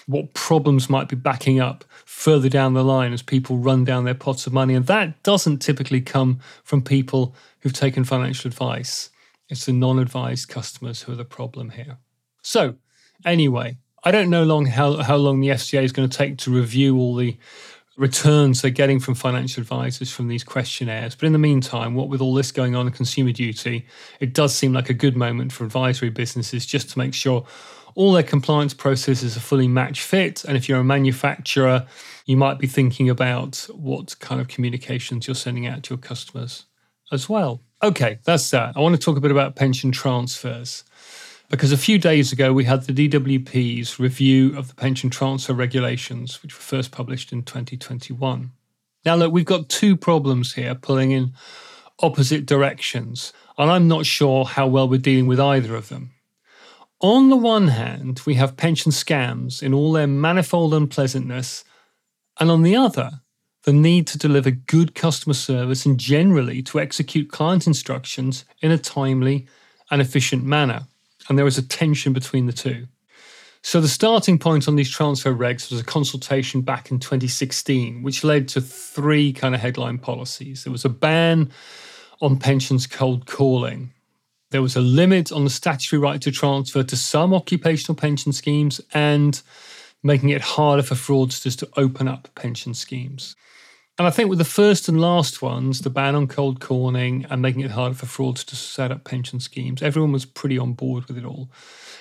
what 0.06 0.34
problems 0.34 0.90
might 0.90 1.08
be 1.08 1.16
backing 1.16 1.60
up 1.60 1.84
further 2.04 2.48
down 2.48 2.74
the 2.74 2.84
line 2.84 3.12
as 3.12 3.22
people 3.22 3.56
run 3.56 3.84
down 3.84 4.04
their 4.04 4.14
pots 4.14 4.46
of 4.46 4.52
money. 4.52 4.74
And 4.74 4.86
that 4.86 5.22
doesn't 5.22 5.58
typically 5.58 6.00
come 6.00 6.40
from 6.62 6.82
people 6.82 7.34
who've 7.60 7.72
taken 7.72 8.04
financial 8.04 8.48
advice. 8.48 9.10
It's 9.48 9.66
the 9.66 9.72
non 9.72 9.98
advised 9.98 10.48
customers 10.48 11.02
who 11.02 11.12
are 11.12 11.16
the 11.16 11.24
problem 11.24 11.70
here. 11.70 11.98
So, 12.42 12.76
anyway, 13.24 13.78
I 14.02 14.10
don't 14.10 14.30
know 14.30 14.44
long 14.44 14.66
how, 14.66 14.96
how 15.02 15.16
long 15.16 15.40
the 15.40 15.48
FCA 15.48 15.82
is 15.82 15.92
going 15.92 16.08
to 16.08 16.16
take 16.16 16.38
to 16.38 16.50
review 16.50 16.96
all 16.98 17.14
the 17.14 17.36
returns 17.96 18.60
they're 18.60 18.70
getting 18.70 18.98
from 18.98 19.14
financial 19.14 19.60
advisors 19.60 20.10
from 20.10 20.28
these 20.28 20.42
questionnaires. 20.42 21.14
But 21.14 21.26
in 21.26 21.32
the 21.32 21.38
meantime, 21.38 21.94
what 21.94 22.08
with 22.08 22.20
all 22.20 22.34
this 22.34 22.50
going 22.50 22.74
on 22.74 22.86
in 22.86 22.92
consumer 22.92 23.32
duty, 23.32 23.86
it 24.20 24.34
does 24.34 24.54
seem 24.54 24.72
like 24.72 24.90
a 24.90 24.94
good 24.94 25.16
moment 25.16 25.52
for 25.52 25.64
advisory 25.64 26.10
businesses 26.10 26.66
just 26.66 26.90
to 26.90 26.98
make 26.98 27.14
sure 27.14 27.46
all 27.94 28.12
their 28.12 28.22
compliance 28.22 28.74
processes 28.74 29.36
are 29.36 29.40
fully 29.40 29.68
match 29.68 30.02
fit. 30.02 30.44
And 30.44 30.56
if 30.56 30.68
you're 30.68 30.80
a 30.80 30.84
manufacturer, 30.84 31.86
you 32.26 32.36
might 32.36 32.58
be 32.58 32.66
thinking 32.66 33.08
about 33.08 33.66
what 33.72 34.18
kind 34.18 34.40
of 34.40 34.48
communications 34.48 35.26
you're 35.26 35.34
sending 35.34 35.66
out 35.66 35.82
to 35.84 35.94
your 35.94 35.98
customers 35.98 36.64
as 37.12 37.28
well. 37.28 37.60
Okay, 37.82 38.18
that's 38.24 38.50
that. 38.50 38.76
I 38.76 38.80
want 38.80 38.94
to 38.94 39.00
talk 39.00 39.16
a 39.16 39.20
bit 39.20 39.30
about 39.30 39.56
pension 39.56 39.92
transfers 39.92 40.84
because 41.50 41.72
a 41.72 41.76
few 41.76 41.98
days 41.98 42.32
ago 42.32 42.52
we 42.52 42.64
had 42.64 42.82
the 42.82 43.08
DWP's 43.08 44.00
review 44.00 44.56
of 44.56 44.68
the 44.68 44.74
pension 44.74 45.10
transfer 45.10 45.52
regulations, 45.52 46.42
which 46.42 46.54
were 46.54 46.62
first 46.62 46.90
published 46.90 47.32
in 47.32 47.42
2021. 47.42 48.50
Now, 49.04 49.16
look, 49.16 49.32
we've 49.32 49.44
got 49.44 49.68
two 49.68 49.96
problems 49.96 50.54
here 50.54 50.74
pulling 50.74 51.10
in 51.10 51.34
opposite 52.00 52.46
directions, 52.46 53.32
and 53.58 53.70
I'm 53.70 53.86
not 53.86 54.06
sure 54.06 54.46
how 54.46 54.66
well 54.66 54.88
we're 54.88 54.98
dealing 54.98 55.26
with 55.26 55.38
either 55.38 55.76
of 55.76 55.90
them. 55.90 56.13
On 57.00 57.28
the 57.28 57.36
one 57.36 57.68
hand, 57.68 58.20
we 58.24 58.34
have 58.34 58.56
pension 58.56 58.92
scams 58.92 59.62
in 59.62 59.74
all 59.74 59.92
their 59.92 60.06
manifold 60.06 60.72
unpleasantness, 60.72 61.64
and 62.40 62.50
on 62.50 62.62
the 62.62 62.76
other, 62.76 63.20
the 63.64 63.72
need 63.72 64.06
to 64.08 64.18
deliver 64.18 64.50
good 64.50 64.94
customer 64.94 65.34
service 65.34 65.86
and 65.86 65.98
generally 65.98 66.62
to 66.62 66.80
execute 66.80 67.30
client 67.30 67.66
instructions 67.66 68.44
in 68.60 68.70
a 68.70 68.78
timely 68.78 69.46
and 69.90 70.00
efficient 70.00 70.44
manner. 70.44 70.86
And 71.28 71.38
there 71.38 71.44
was 71.44 71.58
a 71.58 71.66
tension 71.66 72.12
between 72.12 72.46
the 72.46 72.52
two. 72.52 72.86
So 73.62 73.80
the 73.80 73.88
starting 73.88 74.38
point 74.38 74.68
on 74.68 74.76
these 74.76 74.90
transfer 74.90 75.34
regs 75.34 75.70
was 75.70 75.80
a 75.80 75.84
consultation 75.84 76.60
back 76.60 76.90
in 76.90 76.98
2016, 76.98 78.02
which 78.02 78.22
led 78.22 78.46
to 78.48 78.60
three 78.60 79.32
kind 79.32 79.54
of 79.54 79.62
headline 79.62 79.98
policies. 79.98 80.64
There 80.64 80.72
was 80.72 80.84
a 80.84 80.90
ban 80.90 81.50
on 82.20 82.38
pensions 82.38 82.86
cold 82.86 83.24
calling. 83.24 83.93
There 84.54 84.62
was 84.62 84.76
a 84.76 84.80
limit 84.80 85.32
on 85.32 85.42
the 85.42 85.50
statutory 85.50 85.98
right 85.98 86.22
to 86.22 86.30
transfer 86.30 86.84
to 86.84 86.96
some 86.96 87.34
occupational 87.34 87.96
pension 87.96 88.32
schemes 88.32 88.80
and 88.92 89.42
making 90.04 90.28
it 90.28 90.42
harder 90.42 90.84
for 90.84 90.94
fraudsters 90.94 91.58
to 91.58 91.68
open 91.76 92.06
up 92.06 92.28
pension 92.36 92.72
schemes. 92.72 93.34
And 93.98 94.06
I 94.06 94.12
think 94.12 94.30
with 94.30 94.38
the 94.38 94.44
first 94.44 94.88
and 94.88 95.00
last 95.00 95.42
ones, 95.42 95.80
the 95.80 95.90
ban 95.90 96.14
on 96.14 96.28
cold 96.28 96.60
calling 96.60 97.26
and 97.28 97.42
making 97.42 97.62
it 97.62 97.72
harder 97.72 97.96
for 97.96 98.06
frauds 98.06 98.44
to 98.44 98.54
set 98.54 98.92
up 98.92 99.02
pension 99.02 99.40
schemes, 99.40 99.82
everyone 99.82 100.12
was 100.12 100.24
pretty 100.24 100.56
on 100.56 100.74
board 100.74 101.06
with 101.06 101.18
it 101.18 101.24
all. 101.24 101.50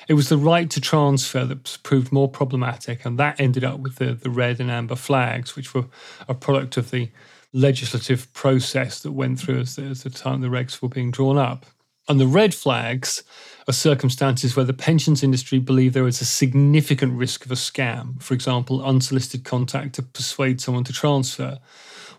It 0.08 0.14
was 0.14 0.30
the 0.30 0.38
right 0.38 0.70
to 0.70 0.80
transfer 0.80 1.46
that 1.46 1.80
proved 1.82 2.12
more 2.12 2.30
problematic, 2.30 3.04
and 3.04 3.18
that 3.18 3.40
ended 3.40 3.64
up 3.64 3.80
with 3.80 3.96
the, 3.96 4.14
the 4.14 4.30
red 4.30 4.60
and 4.60 4.70
amber 4.70 4.96
flags, 4.96 5.56
which 5.56 5.74
were 5.74 5.86
a 6.28 6.36
product 6.36 6.78
of 6.78 6.92
the 6.92 7.10
legislative 7.52 8.32
process 8.34 9.02
that 9.02 9.14
went 9.14 9.40
through 9.40 9.62
as 9.62 9.76
the, 9.76 9.82
as 9.82 10.04
the 10.04 10.12
time 10.12 10.42
the 10.42 10.50
regs 10.50 10.84
were 10.84 10.90
being 10.90 11.10
drawn 11.10 11.40
up. 11.40 11.66
And 12.10 12.20
the 12.20 12.28
red 12.28 12.54
flags 12.54 13.24
are 13.68 13.74
circumstances 13.74 14.56
where 14.56 14.66
the 14.66 14.74
pensions 14.74 15.24
industry 15.24 15.60
believe 15.60 15.94
there 15.94 16.08
is 16.08 16.20
a 16.20 16.26
significant 16.26 17.14
risk 17.14 17.46
of 17.46 17.52
a 17.52 17.56
scam, 17.56 18.22
for 18.22 18.34
example, 18.34 18.84
unsolicited 18.84 19.46
contact 19.46 19.96
to 19.96 20.04
persuade 20.04 20.60
someone 20.60 20.84
to 20.84 20.94
transfer, 20.94 21.60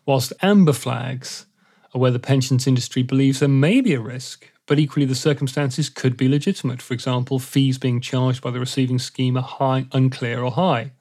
whilst 0.07 0.33
amber 0.41 0.73
flags 0.73 1.45
are 1.95 2.01
where 2.01 2.11
the 2.11 2.19
pensions 2.19 2.67
industry 2.67 3.03
believes 3.03 3.41
there 3.41 3.49
may 3.49 3.83
be 3.83 3.93
a 3.93 4.01
risk, 4.01 4.51
but 4.67 4.79
equally 4.79 5.05
the 5.05 5.15
circumstances 5.15 5.91
could 5.91 6.17
be 6.17 6.29
legitimate, 6.29 6.81
for 6.81 6.95
example, 6.95 7.39
fees 7.39 7.77
being 7.77 8.01
charged 8.01 8.41
by 8.41 8.51
the 8.51 8.61
receiving 8.61 8.99
scheme 8.99 9.37
are 9.37 9.43
high, 9.43 9.87
unclear, 9.93 10.43
or 10.43 10.53
high. 10.53 10.93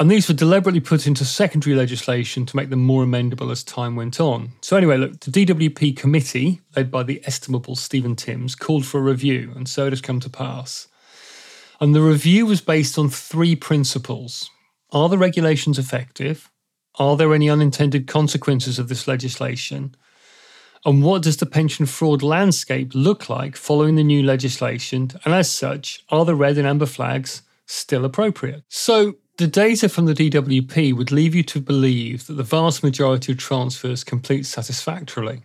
And 0.00 0.10
these 0.10 0.28
were 0.28 0.34
deliberately 0.34 0.80
put 0.80 1.06
into 1.06 1.26
secondary 1.26 1.76
legislation 1.76 2.46
to 2.46 2.56
make 2.56 2.70
them 2.70 2.82
more 2.82 3.04
amendable 3.04 3.52
as 3.52 3.62
time 3.62 3.96
went 3.96 4.18
on. 4.18 4.52
So, 4.62 4.78
anyway, 4.78 4.96
look, 4.96 5.20
the 5.20 5.30
DWP 5.30 5.94
committee, 5.94 6.62
led 6.74 6.90
by 6.90 7.02
the 7.02 7.22
estimable 7.26 7.76
Stephen 7.76 8.16
Timms, 8.16 8.54
called 8.54 8.86
for 8.86 8.96
a 8.96 9.02
review, 9.02 9.52
and 9.54 9.68
so 9.68 9.86
it 9.86 9.92
has 9.92 10.00
come 10.00 10.18
to 10.20 10.30
pass. 10.30 10.88
And 11.82 11.94
the 11.94 12.00
review 12.00 12.46
was 12.46 12.62
based 12.62 12.98
on 12.98 13.10
three 13.10 13.54
principles 13.54 14.48
Are 14.90 15.10
the 15.10 15.18
regulations 15.18 15.78
effective? 15.78 16.50
Are 16.98 17.18
there 17.18 17.34
any 17.34 17.50
unintended 17.50 18.06
consequences 18.06 18.78
of 18.78 18.88
this 18.88 19.06
legislation? 19.06 19.94
And 20.86 21.02
what 21.02 21.20
does 21.20 21.36
the 21.36 21.46
pension 21.46 21.84
fraud 21.84 22.22
landscape 22.22 22.92
look 22.94 23.28
like 23.28 23.54
following 23.54 23.96
the 23.96 24.04
new 24.04 24.22
legislation? 24.22 25.10
And 25.26 25.34
as 25.34 25.50
such, 25.50 26.02
are 26.08 26.24
the 26.24 26.34
red 26.34 26.56
and 26.56 26.66
amber 26.66 26.86
flags 26.86 27.42
still 27.66 28.06
appropriate? 28.06 28.62
So, 28.70 29.16
the 29.40 29.46
data 29.46 29.88
from 29.88 30.04
the 30.04 30.12
DWP 30.12 30.94
would 30.94 31.10
leave 31.10 31.34
you 31.34 31.42
to 31.44 31.62
believe 31.62 32.26
that 32.26 32.34
the 32.34 32.42
vast 32.42 32.82
majority 32.82 33.32
of 33.32 33.38
transfers 33.38 34.04
complete 34.04 34.44
satisfactorily. 34.44 35.44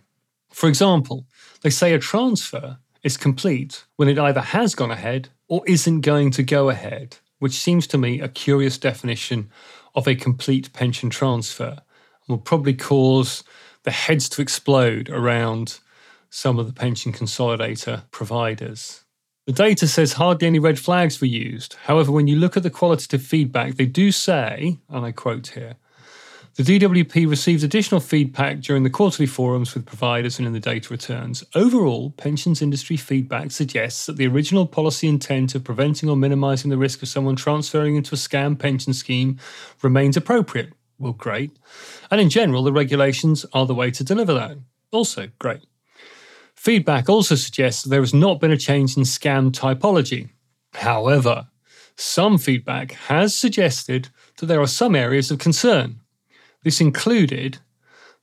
For 0.50 0.68
example, 0.68 1.24
they 1.62 1.70
say 1.70 1.94
a 1.94 1.98
transfer 1.98 2.76
is 3.02 3.16
complete 3.16 3.86
when 3.96 4.10
it 4.10 4.18
either 4.18 4.42
has 4.42 4.74
gone 4.74 4.90
ahead 4.90 5.30
or 5.48 5.62
isn't 5.66 6.02
going 6.02 6.30
to 6.32 6.42
go 6.42 6.68
ahead, 6.68 7.16
which 7.38 7.54
seems 7.54 7.86
to 7.86 7.96
me 7.96 8.20
a 8.20 8.28
curious 8.28 8.76
definition 8.76 9.48
of 9.94 10.06
a 10.06 10.14
complete 10.14 10.70
pension 10.74 11.08
transfer 11.08 11.70
and 11.70 12.28
will 12.28 12.36
probably 12.36 12.74
cause 12.74 13.44
the 13.84 13.90
heads 13.90 14.28
to 14.28 14.42
explode 14.42 15.08
around 15.08 15.78
some 16.28 16.58
of 16.58 16.66
the 16.66 16.74
pension 16.74 17.14
consolidator 17.14 18.02
providers. 18.10 19.05
The 19.46 19.52
data 19.52 19.86
says 19.86 20.14
hardly 20.14 20.48
any 20.48 20.58
red 20.58 20.76
flags 20.76 21.20
were 21.20 21.28
used. 21.28 21.76
However, 21.84 22.10
when 22.10 22.26
you 22.26 22.34
look 22.34 22.56
at 22.56 22.64
the 22.64 22.70
qualitative 22.70 23.22
feedback, 23.22 23.76
they 23.76 23.86
do 23.86 24.10
say, 24.10 24.78
and 24.88 25.06
I 25.06 25.12
quote 25.12 25.46
here, 25.48 25.76
the 26.56 26.64
DWP 26.64 27.28
received 27.28 27.62
additional 27.62 28.00
feedback 28.00 28.58
during 28.58 28.82
the 28.82 28.90
quarterly 28.90 29.26
forums 29.26 29.74
with 29.74 29.86
providers 29.86 30.38
and 30.38 30.48
in 30.48 30.52
the 30.52 30.58
data 30.58 30.88
returns. 30.90 31.44
Overall, 31.54 32.10
pensions 32.16 32.60
industry 32.60 32.96
feedback 32.96 33.52
suggests 33.52 34.06
that 34.06 34.16
the 34.16 34.26
original 34.26 34.66
policy 34.66 35.06
intent 35.06 35.54
of 35.54 35.62
preventing 35.62 36.08
or 36.08 36.16
minimizing 36.16 36.70
the 36.70 36.78
risk 36.78 37.02
of 37.02 37.08
someone 37.08 37.36
transferring 37.36 37.94
into 37.94 38.14
a 38.14 38.18
scam 38.18 38.58
pension 38.58 38.94
scheme 38.94 39.38
remains 39.80 40.16
appropriate. 40.16 40.72
Well, 40.98 41.12
great. 41.12 41.56
And 42.10 42.20
in 42.20 42.30
general, 42.30 42.64
the 42.64 42.72
regulations 42.72 43.46
are 43.52 43.66
the 43.66 43.74
way 43.74 43.92
to 43.92 44.02
deliver 44.02 44.34
that. 44.34 44.56
Also, 44.90 45.28
great. 45.38 45.60
Feedback 46.56 47.08
also 47.08 47.34
suggests 47.34 47.84
there 47.84 48.00
has 48.00 48.14
not 48.14 48.40
been 48.40 48.50
a 48.50 48.56
change 48.56 48.96
in 48.96 49.04
scam 49.04 49.52
typology. 49.52 50.30
However, 50.74 51.48
some 51.96 52.38
feedback 52.38 52.92
has 52.92 53.34
suggested 53.34 54.08
that 54.38 54.46
there 54.46 54.60
are 54.60 54.66
some 54.66 54.94
areas 54.94 55.30
of 55.30 55.38
concern. 55.38 56.00
This 56.64 56.80
included 56.80 57.58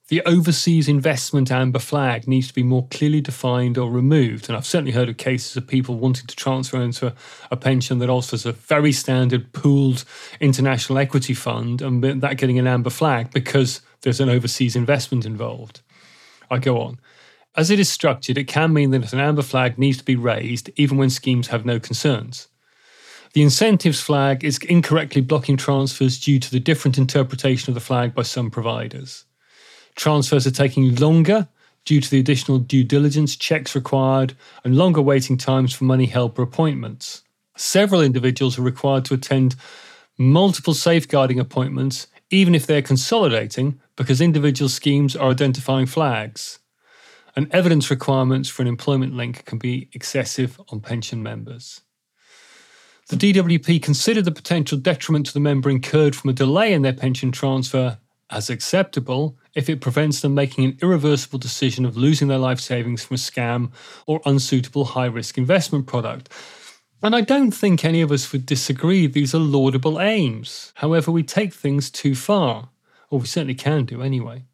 the 0.09 0.13
the 0.13 0.21
overseas 0.25 0.87
investment 0.87 1.49
amber 1.49 1.79
flag 1.79 2.27
needs 2.27 2.47
to 2.47 2.53
be 2.53 2.61
more 2.61 2.87
clearly 2.91 3.21
defined 3.21 3.77
or 3.77 3.89
removed. 3.89 4.47
And 4.47 4.55
I've 4.55 4.65
certainly 4.65 4.91
heard 4.91 5.09
of 5.09 5.17
cases 5.17 5.57
of 5.57 5.65
people 5.65 5.95
wanting 5.95 6.27
to 6.27 6.35
transfer 6.35 6.79
into 6.79 7.07
a, 7.07 7.13
a 7.49 7.57
pension 7.57 7.97
that 7.99 8.11
offers 8.11 8.45
a 8.45 8.51
very 8.51 8.91
standard 8.91 9.53
pooled 9.53 10.05
international 10.39 10.99
equity 10.99 11.33
fund 11.33 11.81
and 11.81 12.03
that 12.03 12.37
getting 12.37 12.59
an 12.59 12.67
amber 12.67 12.89
flag 12.89 13.31
because 13.31 13.81
there's 14.01 14.19
an 14.19 14.29
overseas 14.29 14.75
investment 14.75 15.25
involved. 15.25 15.81
I 16.51 16.59
go 16.59 16.79
on. 16.81 16.99
As 17.55 17.69
it 17.69 17.79
is 17.79 17.89
structured, 17.89 18.37
it 18.37 18.47
can 18.47 18.73
mean 18.73 18.89
that 18.91 19.13
an 19.13 19.19
amber 19.19 19.43
flag 19.43 19.77
needs 19.77 19.97
to 19.99 20.05
be 20.05 20.15
raised 20.15 20.71
even 20.75 20.97
when 20.97 21.09
schemes 21.09 21.47
have 21.47 21.65
no 21.65 21.79
concerns. 21.79 22.47
The 23.33 23.43
incentives 23.43 23.99
flag 23.99 24.43
is 24.43 24.57
incorrectly 24.59 25.21
blocking 25.21 25.57
transfers 25.57 26.19
due 26.19 26.39
to 26.39 26.51
the 26.51 26.59
different 26.59 26.97
interpretation 26.97 27.69
of 27.69 27.75
the 27.75 27.81
flag 27.81 28.13
by 28.15 28.23
some 28.23 28.49
providers. 28.49 29.25
Transfers 29.95 30.47
are 30.47 30.51
taking 30.51 30.95
longer 30.95 31.47
due 31.85 32.01
to 32.01 32.09
the 32.09 32.19
additional 32.19 32.59
due 32.59 32.83
diligence 32.83 33.35
checks 33.35 33.75
required 33.75 34.35
and 34.63 34.77
longer 34.77 35.01
waiting 35.01 35.37
times 35.37 35.73
for 35.73 35.83
money 35.83 36.05
helper 36.05 36.41
appointments. 36.41 37.23
Several 37.55 38.01
individuals 38.01 38.57
are 38.57 38.63
required 38.63 39.05
to 39.05 39.13
attend 39.13 39.55
multiple 40.17 40.73
safeguarding 40.73 41.39
appointments, 41.39 42.07
even 42.29 42.55
if 42.55 42.65
they're 42.65 42.81
consolidating, 42.81 43.79
because 43.95 44.21
individual 44.21 44.69
schemes 44.69 45.15
are 45.15 45.29
identifying 45.29 45.85
flags. 45.85 46.59
And 47.35 47.53
evidence 47.53 47.89
requirements 47.89 48.49
for 48.49 48.61
an 48.61 48.67
employment 48.67 49.15
link 49.15 49.45
can 49.45 49.57
be 49.57 49.89
excessive 49.93 50.59
on 50.69 50.81
pension 50.81 51.23
members. 51.23 51.81
The 53.09 53.15
DWP 53.15 53.81
considered 53.81 54.25
the 54.25 54.31
potential 54.31 54.77
detriment 54.77 55.25
to 55.25 55.33
the 55.33 55.39
member 55.39 55.69
incurred 55.69 56.15
from 56.15 56.29
a 56.29 56.33
delay 56.33 56.73
in 56.73 56.83
their 56.83 56.93
pension 56.93 57.31
transfer 57.31 57.97
as 58.29 58.49
acceptable 58.49 59.37
if 59.53 59.69
it 59.69 59.81
prevents 59.81 60.21
them 60.21 60.33
making 60.33 60.65
an 60.65 60.77
irreversible 60.81 61.37
decision 61.37 61.85
of 61.85 61.97
losing 61.97 62.27
their 62.27 62.37
life 62.37 62.59
savings 62.59 63.03
from 63.03 63.15
a 63.15 63.17
scam 63.17 63.71
or 64.07 64.21
unsuitable 64.25 64.85
high 64.85 65.05
risk 65.05 65.37
investment 65.37 65.85
product. 65.85 66.29
And 67.01 67.15
I 67.15 67.21
don't 67.21 67.51
think 67.51 67.83
any 67.83 68.01
of 68.01 68.11
us 68.11 68.31
would 68.31 68.45
disagree 68.45 69.05
these 69.05 69.35
are 69.35 69.39
laudable 69.39 69.99
aims. 69.99 70.71
However, 70.75 71.11
we 71.11 71.23
take 71.23 71.53
things 71.53 71.91
too 71.91 72.15
far, 72.15 72.69
or 73.09 73.19
we 73.19 73.27
certainly 73.27 73.55
can 73.55 73.85
do 73.85 74.01
anyway. 74.01 74.45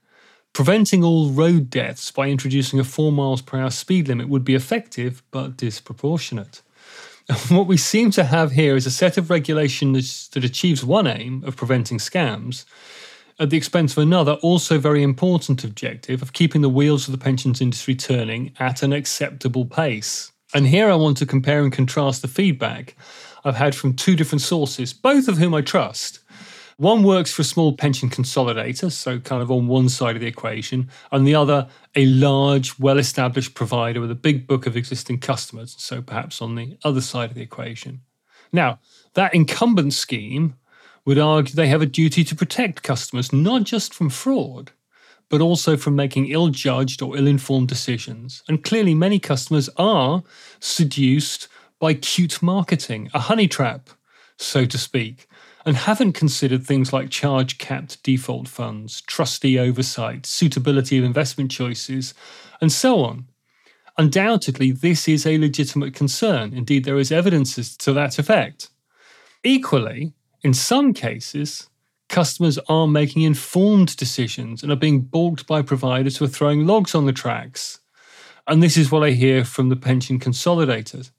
Preventing 0.53 1.03
all 1.03 1.29
road 1.29 1.69
deaths 1.69 2.11
by 2.11 2.29
introducing 2.29 2.79
a 2.79 2.83
4 2.83 3.11
miles 3.11 3.41
per 3.41 3.59
hour 3.59 3.69
speed 3.69 4.07
limit 4.07 4.29
would 4.29 4.43
be 4.43 4.55
effective 4.55 5.23
but 5.31 5.57
disproportionate. 5.57 6.61
what 7.49 7.67
we 7.67 7.77
seem 7.77 8.11
to 8.11 8.23
have 8.23 8.51
here 8.51 8.75
is 8.75 8.85
a 8.85 8.91
set 8.91 9.17
of 9.17 9.29
regulations 9.29 10.27
that 10.29 10.43
achieves 10.43 10.83
one 10.83 11.07
aim 11.07 11.43
of 11.45 11.55
preventing 11.55 11.97
scams, 11.99 12.65
at 13.39 13.49
the 13.49 13.57
expense 13.57 13.93
of 13.93 14.03
another, 14.03 14.33
also 14.33 14.77
very 14.77 15.01
important 15.01 15.63
objective 15.63 16.21
of 16.21 16.33
keeping 16.33 16.61
the 16.61 16.69
wheels 16.69 17.07
of 17.07 17.13
the 17.13 17.23
pensions 17.23 17.61
industry 17.61 17.95
turning 17.95 18.51
at 18.59 18.83
an 18.83 18.91
acceptable 18.91 19.65
pace. 19.65 20.31
And 20.53 20.67
here 20.67 20.89
I 20.89 20.95
want 20.95 21.15
to 21.17 21.25
compare 21.25 21.63
and 21.63 21.71
contrast 21.71 22.21
the 22.21 22.27
feedback 22.27 22.97
I've 23.45 23.55
had 23.55 23.75
from 23.75 23.93
two 23.93 24.17
different 24.17 24.41
sources, 24.41 24.91
both 24.91 25.29
of 25.29 25.37
whom 25.37 25.53
I 25.53 25.61
trust. 25.61 26.19
One 26.79 27.03
works 27.03 27.33
for 27.33 27.41
a 27.41 27.45
small 27.45 27.74
pension 27.74 28.09
consolidator, 28.09 28.89
so 28.89 29.19
kind 29.19 29.41
of 29.41 29.51
on 29.51 29.67
one 29.67 29.89
side 29.89 30.15
of 30.15 30.21
the 30.21 30.29
equation, 30.29 30.89
and 31.12 31.27
the 31.27 31.36
other, 31.36 31.67
a 31.93 32.05
large, 32.05 32.79
well 32.79 32.98
established 32.98 33.53
provider 33.53 34.00
with 34.00 34.12
a 34.12 34.15
big 34.15 34.48
book 34.48 34.65
of 34.65 34.77
existing 34.77 35.19
customers, 35.19 35.75
so 35.77 36.01
perhaps 36.01 36.41
on 36.41 36.55
the 36.55 36.77
other 36.86 37.01
side 37.01 37.31
of 37.31 37.36
the 37.36 37.41
equation. 37.41 38.00
Now, 38.53 38.79
that 39.15 39.33
incumbent 39.33 39.91
scheme 39.93 40.55
would 41.03 41.19
argue 41.19 41.53
they 41.53 41.67
have 41.67 41.81
a 41.81 41.86
duty 41.86 42.24
to 42.24 42.33
protect 42.33 42.81
customers 42.81 43.33
not 43.33 43.63
just 43.63 43.93
from 43.93 44.09
fraud, 44.09 44.71
but 45.27 45.41
also 45.41 45.75
from 45.75 45.98
making 45.98 46.27
ill 46.27 46.48
judged 46.48 47.01
or 47.01 47.17
ill 47.17 47.27
informed 47.27 47.67
decisions. 47.67 48.41
And 48.47 48.63
clearly, 48.63 48.95
many 48.95 49.19
customers 49.19 49.69
are 49.75 50.23
seduced 50.62 51.49
by 51.77 51.95
cute 51.95 52.41
marketing, 52.41 53.10
a 53.13 53.19
honey 53.19 53.49
trap, 53.49 53.89
so 54.38 54.63
to 54.63 54.77
speak, 54.77 55.27
and 55.65 55.76
haven't 55.76 56.13
considered 56.13 56.65
things 56.65 56.93
like 56.93 57.10
charge 57.10 57.58
capped 57.58 58.02
default 58.04 58.48
funds, 58.48 59.02
trustee 59.02 59.60
oversight, 59.60 60.26
suitability 60.26 60.98
of 60.98 61.04
investment 61.04 61.52
choices, 61.52 62.13
and 62.62 62.72
so 62.72 63.02
on. 63.02 63.26
Undoubtedly, 63.98 64.72
this 64.72 65.08
is 65.08 65.26
a 65.26 65.38
legitimate 65.38 65.93
concern. 65.93 66.54
Indeed, 66.54 66.86
there 66.86 66.98
is 66.98 67.12
evidence 67.12 67.76
to 67.78 67.93
that 67.93 68.17
effect. 68.17 68.69
Equally, 69.43 70.13
in 70.41 70.54
some 70.54 70.93
cases, 70.93 71.69
customers 72.08 72.58
are 72.69 72.88
making 72.88 73.24
informed 73.24 73.95
decisions 73.98 74.63
and 74.63 74.72
are 74.72 74.78
being 74.78 75.02
balked 75.02 75.45
by 75.48 75.62
providers 75.62 76.17
who 76.17 76.26
are 76.26 76.30
throwing 76.30 76.65
logs 76.65 76.95
on 76.95 77.06
the 77.06 77.13
tracks. 77.13 77.80
And 78.48 78.63
this 78.63 78.78
is 78.78 78.91
what 78.91 79.04
I 79.04 79.12
hear 79.12 79.43
from 79.43 79.69
the 79.69 79.76
pension 79.76 80.19
consolidators. 80.19 81.12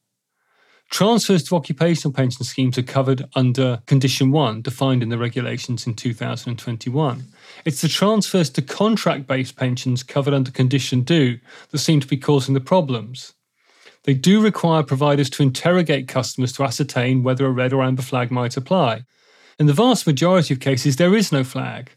Transfers 0.91 1.45
to 1.45 1.55
occupational 1.55 2.13
pension 2.13 2.45
schemes 2.45 2.77
are 2.77 2.83
covered 2.83 3.25
under 3.37 3.81
Condition 3.87 4.33
1, 4.33 4.63
defined 4.63 5.05
in 5.05 5.09
the 5.09 5.19
regulations 5.19 5.87
in 5.87 5.95
2021. 5.95 7.25
It's 7.65 7.81
the 7.81 7.89
transfers 7.89 8.51
to 8.51 8.63
contract 8.63 9.29
based 9.29 9.57
pensions 9.57 10.03
covered 10.03 10.35
under 10.35 10.51
Condition 10.51 11.05
2 11.05 11.39
that 11.71 11.79
seem 11.79 12.01
to 12.01 12.09
be 12.09 12.17
causing 12.17 12.55
the 12.55 12.61
problems. 12.61 13.35
They 14.03 14.15
do 14.15 14.43
require 14.43 14.83
providers 14.83 15.31
to 15.31 15.45
interrogate 15.45 16.09
customers 16.09 16.53
to 16.55 16.65
ascertain 16.65 17.23
whether 17.23 17.47
a 17.47 17.51
red 17.51 17.73
or 17.73 17.85
amber 17.85 18.03
flag 18.03 18.33
might 18.33 18.57
apply. 18.57 19.05
In 19.61 19.67
the 19.67 19.73
vast 19.73 20.09
majority 20.09 20.55
of 20.55 20.61
cases, 20.61 20.97
there 20.97 21.15
is 21.15 21.31
no 21.31 21.45
flag. 21.45 21.93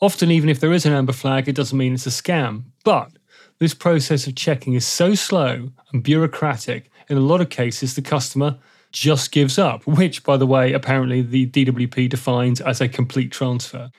Often, 0.00 0.30
even 0.30 0.48
if 0.48 0.60
there 0.60 0.72
is 0.72 0.86
an 0.86 0.92
amber 0.92 1.14
flag, 1.14 1.48
it 1.48 1.56
doesn't 1.56 1.76
mean 1.76 1.94
it's 1.94 2.06
a 2.06 2.10
scam. 2.10 2.64
But 2.84 3.10
this 3.58 3.74
process 3.74 4.26
of 4.26 4.36
checking 4.36 4.74
is 4.74 4.86
so 4.86 5.14
slow 5.14 5.70
and 5.92 6.02
bureaucratic, 6.02 6.90
in 7.08 7.16
a 7.16 7.20
lot 7.20 7.40
of 7.40 7.50
cases, 7.50 7.94
the 7.94 8.02
customer 8.02 8.58
just 8.92 9.32
gives 9.32 9.58
up, 9.58 9.86
which, 9.86 10.24
by 10.24 10.36
the 10.36 10.46
way, 10.46 10.72
apparently 10.72 11.22
the 11.22 11.46
DWP 11.46 12.08
defines 12.08 12.60
as 12.60 12.80
a 12.80 12.88
complete 12.88 13.30
transfer. 13.30 13.90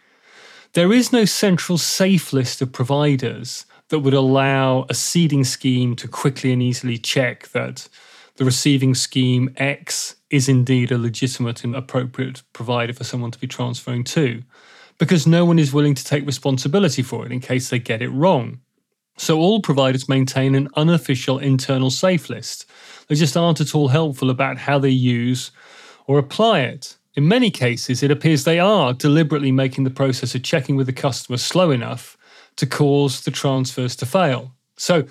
There 0.74 0.92
is 0.92 1.12
no 1.12 1.26
central 1.26 1.78
safe 1.78 2.34
list 2.34 2.62
of 2.62 2.72
providers 2.72 3.66
that 3.90 4.00
would 4.00 4.14
allow 4.14 4.86
a 4.90 4.94
ceding 4.94 5.44
scheme 5.44 5.96
to 5.96 6.08
quickly 6.08 6.52
and 6.52 6.62
easily 6.62 6.98
check 6.98 7.50
that 7.50 7.88
the 8.36 8.46
receiving 8.46 8.94
scheme 8.94 9.54
X 9.58 10.16
is 10.30 10.50
indeed 10.50 10.92
a 10.92 10.98
legitimate 10.98 11.64
and 11.64 11.76
appropriate 11.76 12.44
provider 12.54 12.94
for 12.94 13.04
someone 13.04 13.32
to 13.32 13.40
be 13.40 13.48
transferring 13.48 14.04
to, 14.04 14.44
because 14.98 15.26
no 15.26 15.46
one 15.46 15.58
is 15.58 15.74
willing 15.74 15.96
to 15.96 16.04
take 16.04 16.26
responsibility 16.26 17.02
for 17.02 17.26
it 17.26 17.32
in 17.32 17.40
case 17.40 17.70
they 17.70 17.80
get 17.80 18.02
it 18.02 18.10
wrong. 18.10 18.60
So 19.18 19.40
all 19.40 19.62
providers 19.62 20.08
maintain 20.08 20.56
an 20.56 20.70
unofficial 20.76 21.40
internal 21.40 21.90
safe 21.90 22.30
list. 22.30 22.66
They 23.08 23.16
just 23.16 23.36
aren't 23.36 23.60
at 23.60 23.74
all 23.76 23.88
helpful 23.90 24.30
about 24.30 24.58
how 24.58 24.80
they 24.80 24.90
use 24.90 25.52
or 26.06 26.20
apply 26.20 26.62
it. 26.62 26.96
In 27.16 27.28
many 27.28 27.50
cases, 27.50 28.04
it 28.04 28.12
appears 28.12 28.44
they 28.44 28.60
are 28.60 28.94
deliberately 28.94 29.52
making 29.52 29.84
the 29.84 29.90
process 29.90 30.36
of 30.36 30.44
checking 30.44 30.76
with 30.76 30.86
the 30.86 30.94
customer 30.94 31.38
slow 31.38 31.72
enough 31.72 32.16
to 32.58 32.68
cause 32.68 33.22
the 33.22 33.32
transfers 33.32 33.96
to 33.98 34.06
fail. 34.06 34.54
So, 34.78 35.06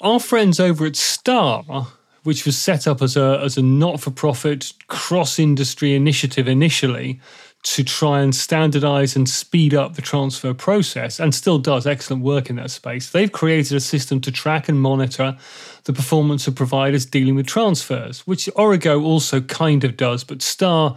our 0.00 0.18
friends 0.18 0.58
over 0.58 0.86
at 0.86 0.96
Star, 0.96 1.88
which 2.22 2.44
was 2.44 2.56
set 2.56 2.86
up 2.86 3.02
as 3.02 3.16
a, 3.16 3.40
as 3.42 3.56
a 3.56 3.62
not 3.62 4.00
for 4.00 4.10
profit 4.10 4.72
cross 4.88 5.38
industry 5.38 5.94
initiative 5.94 6.48
initially 6.48 7.20
to 7.66 7.82
try 7.82 8.20
and 8.20 8.32
standardize 8.32 9.16
and 9.16 9.28
speed 9.28 9.74
up 9.74 9.94
the 9.94 10.02
transfer 10.02 10.54
process, 10.54 11.18
and 11.18 11.34
still 11.34 11.58
does 11.58 11.84
excellent 11.84 12.22
work 12.22 12.48
in 12.48 12.54
that 12.54 12.70
space, 12.70 13.10
they've 13.10 13.32
created 13.32 13.76
a 13.76 13.80
system 13.80 14.20
to 14.20 14.30
track 14.30 14.68
and 14.68 14.80
monitor 14.80 15.36
the 15.82 15.92
performance 15.92 16.46
of 16.46 16.54
providers 16.54 17.04
dealing 17.04 17.34
with 17.34 17.44
transfers, 17.44 18.24
which 18.24 18.48
Origo 18.54 19.02
also 19.02 19.40
kind 19.40 19.82
of 19.82 19.96
does, 19.96 20.22
but 20.22 20.42
Star 20.42 20.96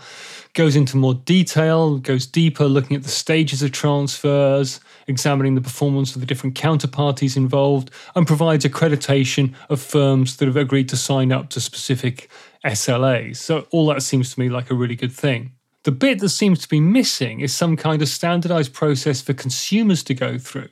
goes 0.54 0.76
into 0.76 0.96
more 0.96 1.16
detail, 1.16 1.98
goes 1.98 2.28
deeper, 2.28 2.66
looking 2.66 2.96
at 2.96 3.02
the 3.02 3.10
stages 3.10 3.64
of 3.64 3.72
transfers, 3.72 4.80
examining 5.08 5.56
the 5.56 5.62
performance 5.62 6.14
of 6.14 6.22
the 6.22 6.28
different 6.28 6.54
counterparties 6.54 7.36
involved, 7.36 7.90
and 8.16 8.28
provides 8.28 8.64
accreditation 8.64 9.56
of 9.70 9.82
firms 9.82 10.38
that 10.38 10.46
have 10.46 10.58
agreed 10.58 10.90
to 10.90 10.98
sign 10.98 11.32
up 11.32 11.50
to 11.50 11.60
specific 11.60 12.30
SLAs. 12.64 13.38
So, 13.38 13.66
all 13.72 13.88
that 13.88 14.04
seems 14.04 14.36
to 14.36 14.40
me 14.40 14.50
like 14.50 14.70
a 14.70 14.76
really 14.76 14.96
good 14.96 15.12
thing. 15.12 15.54
The 15.84 15.92
bit 15.92 16.20
that 16.20 16.30
seems 16.30 16.60
to 16.60 16.70
be 16.70 16.82
missing 16.82 17.40
is 17.40 17.56
some 17.56 17.78
kind 17.78 18.02
of 18.02 18.10
standardized 18.10 18.74
process 18.74 19.22
for 19.22 19.34
consumers 19.34 20.04
to 20.04 20.14
go 20.14 20.38
through. 20.38 20.70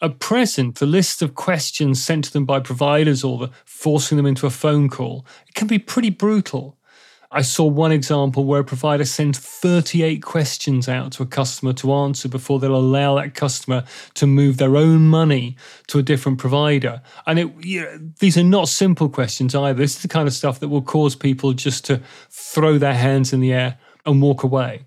At 0.00 0.18
present, 0.18 0.76
the 0.76 0.86
list 0.86 1.22
of 1.22 1.34
questions 1.34 2.02
sent 2.02 2.24
to 2.24 2.32
them 2.32 2.44
by 2.44 2.60
providers 2.60 3.24
or 3.24 3.38
the 3.38 3.50
forcing 3.64 4.16
them 4.16 4.26
into 4.26 4.46
a 4.46 4.50
phone 4.50 4.88
call 4.88 5.26
it 5.46 5.54
can 5.54 5.66
be 5.66 5.78
pretty 5.78 6.10
brutal. 6.10 6.76
I 7.30 7.42
saw 7.42 7.66
one 7.66 7.92
example 7.92 8.44
where 8.44 8.60
a 8.60 8.64
provider 8.64 9.04
sent 9.04 9.36
38 9.36 10.22
questions 10.22 10.88
out 10.88 11.12
to 11.12 11.22
a 11.22 11.26
customer 11.26 11.72
to 11.74 11.92
answer 11.92 12.28
before 12.28 12.60
they'll 12.60 12.76
allow 12.76 13.16
that 13.16 13.34
customer 13.34 13.84
to 14.14 14.26
move 14.26 14.58
their 14.58 14.76
own 14.76 15.08
money 15.08 15.56
to 15.88 15.98
a 15.98 16.02
different 16.02 16.38
provider. 16.38 17.02
And 17.26 17.38
it, 17.38 17.52
you 17.64 17.82
know, 17.82 17.98
these 18.20 18.38
are 18.38 18.44
not 18.44 18.68
simple 18.68 19.08
questions 19.08 19.54
either. 19.54 19.78
This 19.78 19.96
is 19.96 20.02
the 20.02 20.08
kind 20.08 20.28
of 20.28 20.34
stuff 20.34 20.60
that 20.60 20.68
will 20.68 20.82
cause 20.82 21.16
people 21.16 21.52
just 21.52 21.84
to 21.86 22.00
throw 22.30 22.78
their 22.78 22.94
hands 22.94 23.32
in 23.32 23.40
the 23.40 23.52
air 23.52 23.78
and 24.06 24.22
walk 24.22 24.42
away. 24.42 24.86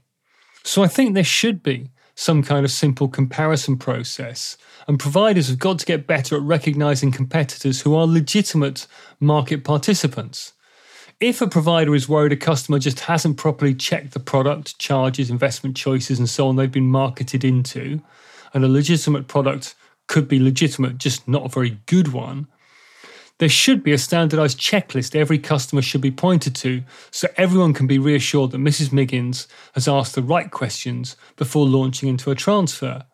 So 0.63 0.83
I 0.83 0.87
think 0.87 1.13
there 1.13 1.23
should 1.23 1.61
be 1.61 1.89
some 2.15 2.43
kind 2.43 2.65
of 2.65 2.71
simple 2.71 3.07
comparison 3.07 3.77
process. 3.77 4.57
And 4.87 4.99
providers 4.99 5.47
have 5.47 5.59
got 5.59 5.79
to 5.79 5.85
get 5.85 6.05
better 6.05 6.35
at 6.35 6.41
recognizing 6.41 7.11
competitors 7.11 7.81
who 7.81 7.95
are 7.95 8.05
legitimate 8.05 8.87
market 9.21 9.63
participants. 9.63 10.53
If 11.21 11.41
a 11.41 11.47
provider 11.47 11.95
is 11.95 12.09
worried 12.09 12.31
a 12.31 12.37
customer 12.37 12.79
just 12.79 13.01
hasn't 13.01 13.37
properly 13.37 13.73
checked 13.73 14.11
the 14.11 14.19
product, 14.19 14.79
charges, 14.79 15.29
investment 15.29 15.77
choices, 15.77 16.19
and 16.19 16.29
so 16.29 16.47
on 16.47 16.55
they've 16.55 16.71
been 16.71 16.87
marketed 16.87 17.43
into, 17.43 18.01
and 18.53 18.63
a 18.63 18.69
legitimate 18.69 19.27
product 19.27 19.75
could 20.07 20.27
be 20.27 20.39
legitimate, 20.39 20.97
just 20.97 21.27
not 21.27 21.45
a 21.45 21.49
very 21.49 21.79
good 21.85 22.13
one, 22.13 22.47
there 23.39 23.49
should 23.49 23.83
be 23.83 23.93
a 23.93 23.97
standardized 23.97 24.59
checklist 24.59 25.15
every 25.15 25.39
customer 25.39 25.81
should 25.81 26.01
be 26.01 26.11
pointed 26.11 26.55
to 26.55 26.83
so 27.09 27.27
everyone 27.37 27.73
can 27.73 27.87
be 27.87 27.97
reassured 27.97 28.51
that 28.51 28.59
Mrs. 28.59 28.93
Miggins 28.93 29.47
has 29.73 29.87
asked 29.87 30.15
the 30.15 30.21
right 30.21 30.51
questions 30.51 31.15
before 31.35 31.65
launching 31.65 32.07
into 32.07 32.31
a 32.31 32.35
transfer. 32.35 33.05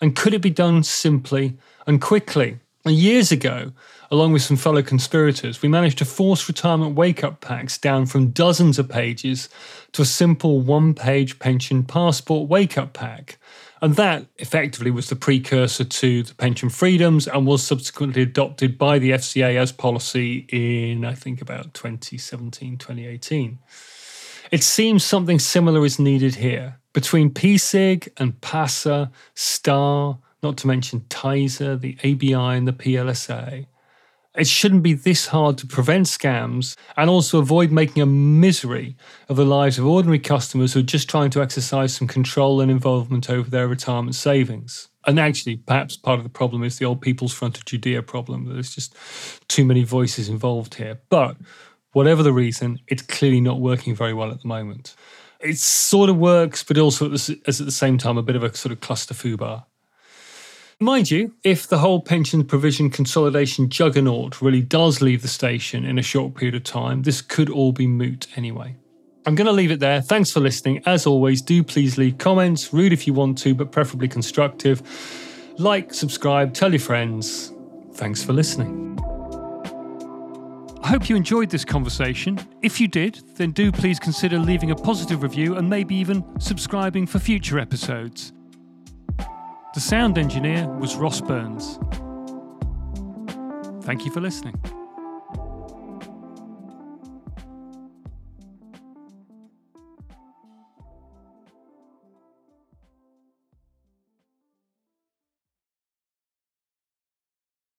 And 0.00 0.14
could 0.14 0.34
it 0.34 0.42
be 0.42 0.50
done 0.50 0.82
simply 0.82 1.56
and 1.86 2.00
quickly? 2.00 2.58
And 2.84 2.94
years 2.94 3.30
ago, 3.30 3.72
along 4.10 4.32
with 4.32 4.42
some 4.42 4.56
fellow 4.56 4.82
conspirators, 4.82 5.60
we 5.60 5.68
managed 5.68 5.98
to 5.98 6.04
force 6.04 6.48
retirement 6.48 6.94
wake 6.94 7.22
up 7.22 7.40
packs 7.40 7.76
down 7.76 8.06
from 8.06 8.30
dozens 8.30 8.78
of 8.78 8.88
pages 8.88 9.48
to 9.92 10.02
a 10.02 10.06
simple 10.06 10.60
one 10.60 10.94
page 10.94 11.38
pension 11.38 11.84
passport 11.84 12.48
wake 12.48 12.78
up 12.78 12.92
pack. 12.92 13.38
And 13.82 13.96
that 13.96 14.26
effectively 14.36 14.90
was 14.90 15.08
the 15.08 15.16
precursor 15.16 15.84
to 15.84 16.22
the 16.22 16.34
pension 16.34 16.68
freedoms 16.68 17.26
and 17.26 17.46
was 17.46 17.62
subsequently 17.62 18.22
adopted 18.22 18.76
by 18.76 18.98
the 18.98 19.12
FCA 19.12 19.56
as 19.56 19.72
policy 19.72 20.46
in, 20.50 21.04
I 21.04 21.14
think, 21.14 21.40
about 21.40 21.72
2017, 21.72 22.76
2018. 22.76 23.58
It 24.50 24.62
seems 24.62 25.04
something 25.04 25.38
similar 25.38 25.84
is 25.84 25.98
needed 25.98 26.34
here. 26.34 26.76
Between 26.92 27.30
PSIG 27.30 28.08
and 28.18 28.38
PASA, 28.40 29.10
STAR, 29.34 30.18
not 30.42 30.56
to 30.58 30.66
mention 30.66 31.00
TISA, 31.08 31.80
the 31.80 31.96
ABI, 32.04 32.56
and 32.56 32.68
the 32.68 32.72
PLSA, 32.72 33.66
it 34.40 34.46
shouldn't 34.46 34.82
be 34.82 34.94
this 34.94 35.26
hard 35.26 35.58
to 35.58 35.66
prevent 35.66 36.06
scams 36.06 36.74
and 36.96 37.10
also 37.10 37.38
avoid 37.38 37.70
making 37.70 38.02
a 38.02 38.06
misery 38.06 38.96
of 39.28 39.36
the 39.36 39.44
lives 39.44 39.78
of 39.78 39.84
ordinary 39.84 40.18
customers 40.18 40.72
who 40.72 40.80
are 40.80 40.82
just 40.82 41.10
trying 41.10 41.28
to 41.28 41.42
exercise 41.42 41.94
some 41.94 42.08
control 42.08 42.62
and 42.62 42.70
involvement 42.70 43.28
over 43.28 43.50
their 43.50 43.68
retirement 43.68 44.14
savings. 44.14 44.88
And 45.06 45.20
actually, 45.20 45.56
perhaps 45.56 45.96
part 45.96 46.18
of 46.18 46.24
the 46.24 46.30
problem 46.30 46.64
is 46.64 46.78
the 46.78 46.86
old 46.86 47.02
People's 47.02 47.34
Front 47.34 47.58
of 47.58 47.66
Judea 47.66 48.02
problem. 48.02 48.46
There's 48.46 48.74
just 48.74 48.96
too 49.48 49.66
many 49.66 49.84
voices 49.84 50.30
involved 50.30 50.74
here. 50.76 51.02
But 51.10 51.36
whatever 51.92 52.22
the 52.22 52.32
reason, 52.32 52.78
it's 52.88 53.02
clearly 53.02 53.42
not 53.42 53.60
working 53.60 53.94
very 53.94 54.14
well 54.14 54.30
at 54.30 54.40
the 54.40 54.48
moment. 54.48 54.94
It 55.40 55.58
sort 55.58 56.08
of 56.08 56.16
works, 56.16 56.64
but 56.64 56.78
also 56.78 57.12
is 57.12 57.28
at 57.28 57.46
the 57.46 57.70
same 57.70 57.98
time 57.98 58.16
a 58.16 58.22
bit 58.22 58.36
of 58.36 58.42
a 58.42 58.54
sort 58.54 58.72
of 58.72 58.80
cluster 58.80 59.12
foobar. 59.12 59.64
Mind 60.82 61.10
you, 61.10 61.34
if 61.44 61.68
the 61.68 61.76
whole 61.76 62.00
pension 62.00 62.42
provision 62.42 62.88
consolidation 62.88 63.68
juggernaut 63.68 64.40
really 64.40 64.62
does 64.62 65.02
leave 65.02 65.20
the 65.20 65.28
station 65.28 65.84
in 65.84 65.98
a 65.98 66.02
short 66.02 66.34
period 66.34 66.54
of 66.54 66.64
time, 66.64 67.02
this 67.02 67.20
could 67.20 67.50
all 67.50 67.70
be 67.70 67.86
moot 67.86 68.26
anyway. 68.34 68.74
I'm 69.26 69.34
going 69.34 69.46
to 69.46 69.52
leave 69.52 69.70
it 69.70 69.80
there. 69.80 70.00
Thanks 70.00 70.30
for 70.30 70.40
listening. 70.40 70.82
As 70.86 71.06
always, 71.06 71.42
do 71.42 71.62
please 71.62 71.98
leave 71.98 72.16
comments, 72.16 72.72
rude 72.72 72.94
if 72.94 73.06
you 73.06 73.12
want 73.12 73.36
to, 73.38 73.54
but 73.54 73.72
preferably 73.72 74.08
constructive. 74.08 74.80
Like, 75.58 75.92
subscribe, 75.92 76.54
tell 76.54 76.70
your 76.70 76.80
friends. 76.80 77.52
Thanks 77.92 78.24
for 78.24 78.32
listening. 78.32 78.98
I 80.82 80.88
hope 80.88 81.10
you 81.10 81.14
enjoyed 81.14 81.50
this 81.50 81.66
conversation. 81.66 82.40
If 82.62 82.80
you 82.80 82.88
did, 82.88 83.20
then 83.36 83.50
do 83.50 83.70
please 83.70 84.00
consider 84.00 84.38
leaving 84.38 84.70
a 84.70 84.76
positive 84.76 85.22
review 85.22 85.56
and 85.56 85.68
maybe 85.68 85.94
even 85.94 86.24
subscribing 86.40 87.06
for 87.06 87.18
future 87.18 87.58
episodes. 87.58 88.32
The 89.72 89.80
sound 89.80 90.18
engineer 90.18 90.66
was 90.66 90.96
Ross 90.96 91.20
Burns. 91.20 91.78
Thank 93.84 94.04
you 94.04 94.10
for 94.10 94.20
listening. 94.20 94.60